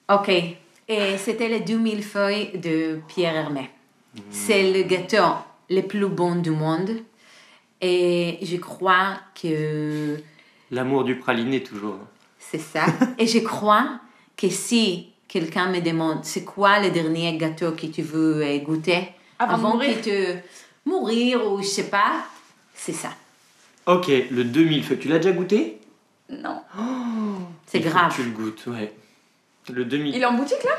[0.09, 0.29] Ok.
[0.89, 3.69] Et c'était les 2000 feuilles de Pierre Hermé.
[4.31, 5.35] C'est le gâteau
[5.69, 6.89] le plus bon du monde.
[7.81, 10.17] Et je crois que
[10.71, 11.99] L'amour du praliné, toujours.
[12.39, 12.85] c'est ça.
[13.19, 13.99] Et je crois
[14.35, 19.09] que si quelqu'un me demande c'est quoi le dernier gâteau que tu veux euh, goûter?
[19.39, 20.01] Avant de mourir.
[20.01, 20.37] que te
[20.85, 22.23] mourir ou je sais pas,
[22.73, 23.09] c'est ça.
[23.85, 24.99] Ok, le 2000 feuilles.
[24.99, 25.79] Tu l'as déjà goûté?
[26.29, 26.61] Non.
[27.67, 28.11] C'est Il faut grave.
[28.11, 28.93] que tu le goûtes, ouais.
[29.73, 30.15] Le 2000.
[30.15, 30.71] Il est en boutique là?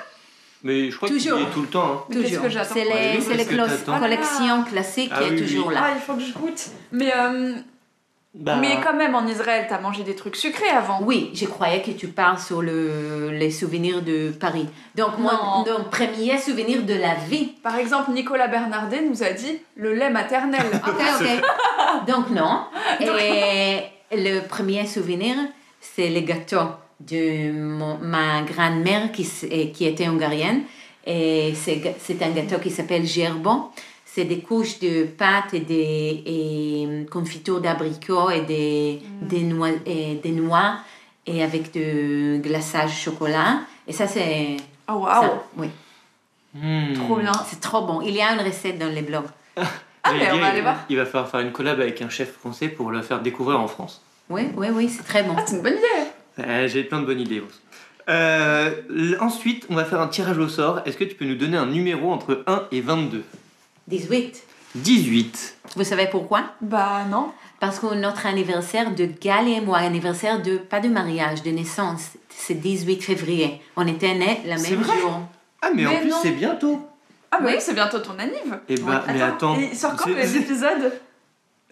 [0.64, 2.04] Mais je crois qu'il est tout le temps.
[2.08, 2.12] hein.
[2.12, 2.46] Toujours.
[2.64, 5.46] C'est Ouais, les, c'est les collections classiques Ah qui est oui, oui.
[5.46, 5.80] toujours là.
[5.84, 6.70] Ah, il faut que je goûte.
[6.90, 7.54] Mais, euh,
[8.40, 11.00] Bah, mais quand même, en Israël, t'as mangé des trucs sucrés avant.
[11.02, 14.68] Oui, je croyais que tu parles sur le, les souvenirs de Paris.
[14.94, 17.46] Donc, mon, premier souvenir de la vie.
[17.64, 20.62] Par exemple, Nicolas Bernardet nous a dit le lait maternel.
[20.72, 22.06] Ok, ok.
[22.06, 22.60] Donc, non.
[23.00, 23.82] Et
[24.12, 25.34] le premier souvenir,
[25.80, 26.62] c'est le gâteau
[27.00, 29.24] de mon- ma grand-mère qui,
[29.74, 30.62] qui était hongarienne.
[31.04, 33.64] Et c'est un gâteau qui s'appelle gerbon.
[34.10, 40.14] C'est des couches de pâte et des et confitures d'abricots et des, des, noix, et
[40.16, 40.78] des noix
[41.26, 43.60] et avec de glaçage chocolat.
[43.86, 44.56] Et ça, c'est.
[44.90, 45.68] Oh ça, Oui,
[46.54, 46.94] hmm.
[46.94, 47.32] trop bien.
[47.46, 48.00] c'est trop bon.
[48.00, 49.24] Il y a une recette dans les blogs.
[50.04, 50.76] Ah, mais on dire, va aller il- voir.
[50.88, 53.66] Il va falloir faire une collab avec un chef français pour le faire découvrir en
[53.66, 54.00] France.
[54.30, 55.34] Oui, oui, oui, c'est très bon.
[55.36, 56.08] Ah, c'est une bonne idée.
[56.38, 57.40] Euh, J'ai plein de bonnes idées.
[57.40, 57.60] Rose.
[58.08, 58.70] Euh,
[59.20, 60.80] ensuite, on va faire un tirage au sort.
[60.86, 63.22] Est-ce que tu peux nous donner un numéro entre 1 et 22
[63.88, 64.42] 18.
[64.76, 65.56] 18.
[65.76, 66.44] Vous savez pourquoi?
[66.60, 67.32] Bah non.
[67.60, 72.10] Parce que notre anniversaire de Gali et moi, anniversaire de, pas de mariage, de naissance,
[72.28, 73.60] c'est 18 février.
[73.76, 75.00] On était nés le C'est même vrai?
[75.00, 75.20] jour.
[75.60, 76.86] Ah, mais, en plus, c'est bientôt.
[77.32, 77.52] Ah bah Oui.
[77.56, 78.58] oui, c'est bientôt ton anniv.
[78.68, 79.58] Eh bah, mais attends.
[79.58, 80.92] Il sort quand les épisodes?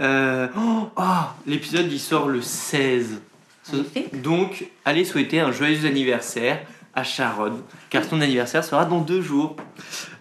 [0.01, 3.21] Euh, oh, ah, L'épisode, il sort le 16.
[3.63, 4.21] Ce- Magnifique.
[4.23, 6.61] Donc, allez souhaiter un joyeux anniversaire
[6.95, 7.61] à Sharon,
[7.91, 9.57] car son anniversaire sera dans deux jours.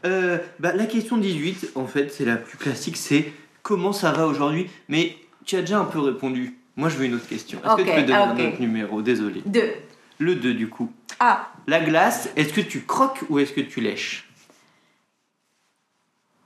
[0.05, 3.31] Euh, bah, la question 18, en fait, c'est la plus classique, c'est
[3.63, 4.69] comment ça va aujourd'hui?
[4.87, 6.57] Mais tu as déjà un peu répondu.
[6.75, 7.59] Moi, je veux une autre question.
[7.63, 9.01] Est-ce que tu peux donner ah, un autre numéro?
[9.01, 9.41] Désolé.
[9.45, 9.73] Deux.
[10.19, 10.91] Le 2, du coup.
[11.19, 14.29] Ah, La glace, est-ce que tu croques ou est-ce que tu lèches?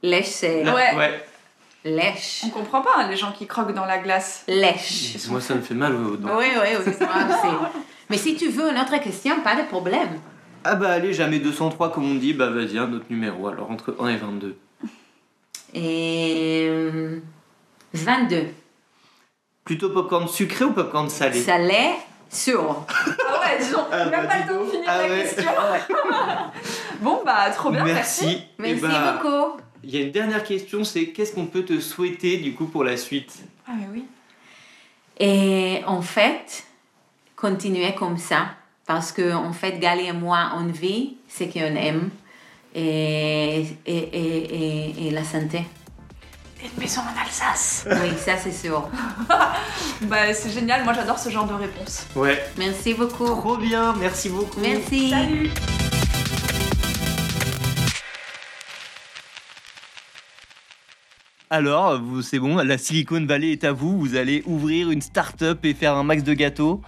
[0.01, 0.63] Lèche, c'est.
[0.63, 1.25] Là, Ouais.
[1.85, 2.41] Lèche.
[2.45, 4.43] on comprend pas hein, les gens qui croquent dans la glace.
[4.47, 5.15] Lèche.
[5.29, 6.37] Moi, ça me fait mal aux dents.
[6.37, 6.93] Oui, oui, oui.
[8.09, 10.19] Mais si tu veux une autre question, pas de problème.
[10.63, 13.95] Ah bah allez, jamais 203 comme on dit, bah vas-y, un autre numéro, alors entre
[13.99, 14.57] 1 et 22.
[15.73, 16.65] Et.
[16.69, 17.19] euh,
[17.93, 18.47] 22.
[19.63, 21.39] Plutôt popcorn sucré ou popcorn salé?
[21.41, 21.91] Salé,
[22.29, 22.85] sur.
[22.89, 25.21] Ah ouais, disons, Ah même bah, pas le temps de finir Ah la ouais.
[25.21, 25.51] question.
[27.01, 28.41] Bon bah trop bien, merci.
[28.57, 28.81] Merci.
[28.81, 29.61] Bah, beaucoup.
[29.83, 32.83] Il y a une dernière question, c'est qu'est-ce qu'on peut te souhaiter du coup pour
[32.83, 33.33] la suite?
[33.65, 34.05] Ah mais oui.
[35.19, 36.65] Et en fait,
[37.37, 38.47] continuer comme ça.
[38.89, 42.09] Parce que, en fait, Gali et moi, on vit ce qu'on aime.
[42.73, 45.63] Et, et, et, et, et la santé.
[46.59, 47.85] Une maison en Alsace.
[47.87, 48.89] Oui, ça c'est sûr.
[50.01, 52.07] Bah c'est génial, moi j'adore ce genre de réponse.
[52.15, 52.43] Ouais.
[52.57, 53.25] Merci beaucoup.
[53.27, 54.59] Trop bien, merci beaucoup.
[54.59, 55.11] Merci.
[55.11, 55.51] Salut
[61.51, 65.63] Alors, vous, c'est bon, la Silicon Valley est à vous, vous allez ouvrir une start-up
[65.63, 66.81] et faire un max de gâteaux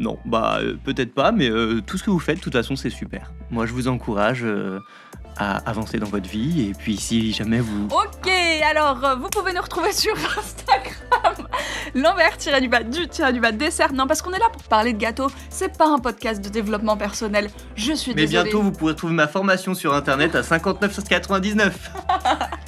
[0.00, 2.74] Non, bah euh, peut-être pas, mais euh, tout ce que vous faites, de toute façon,
[2.74, 3.32] c'est super.
[3.50, 4.80] Moi, je vous encourage euh,
[5.36, 7.86] à avancer dans votre vie, et puis si jamais vous...
[7.90, 8.30] Ok,
[8.70, 11.46] alors vous pouvez nous retrouver sur Instagram,
[11.94, 13.92] l'envers du bas du tiré du bas dessert.
[13.92, 16.96] Non, parce qu'on est là pour parler de gâteaux, c'est pas un podcast de développement
[16.96, 17.50] personnel.
[17.76, 18.44] Je suis Mais désolée.
[18.44, 21.72] bientôt, vous pourrez trouver ma formation sur Internet à 59,99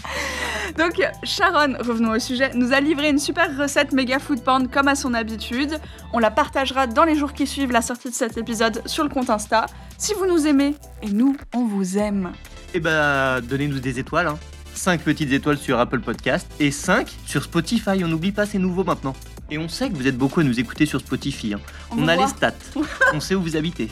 [0.79, 4.89] Donc Sharon, revenons au sujet, nous a livré une super recette méga food porn comme
[4.89, 5.79] à son habitude.
[6.12, 9.11] On la partagera dans les jours qui suivent la sortie de cet épisode sur le
[9.11, 9.66] compte Insta.
[9.99, 12.33] Si vous nous aimez, et nous, on vous aime.
[12.75, 14.29] Et bah, donnez-nous des étoiles.
[14.29, 14.39] Hein.
[14.75, 18.03] 5 petites étoiles sur Apple Podcast et 5 sur Spotify.
[18.03, 19.14] On n'oublie pas, c'est nouveau maintenant.
[19.51, 21.53] Et on sait que vous êtes beaucoup à nous écouter sur Spotify.
[21.55, 21.61] hein.
[21.91, 22.53] On a les stats.
[23.12, 23.91] on sait où vous habitez.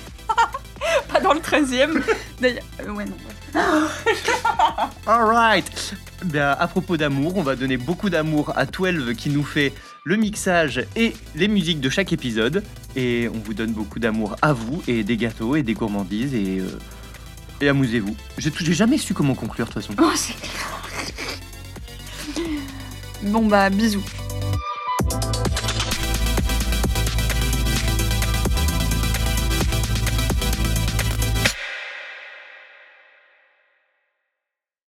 [1.12, 2.00] Pas dans le 13e.
[2.40, 3.12] D'ailleurs, euh, ouais, non.
[5.06, 5.94] Alright
[6.24, 9.72] Bien, à propos d'amour, on va donner beaucoup d'amour à 12 qui nous fait
[10.04, 12.62] le mixage et les musiques de chaque épisode.
[12.94, 16.60] Et on vous donne beaucoup d'amour à vous et des gâteaux et des gourmandises et,
[16.60, 18.14] euh, amusez-vous.
[18.38, 19.94] J'ai jamais su comment conclure de toute façon.
[19.98, 20.12] Oh.
[23.22, 24.02] Bon bah bisous.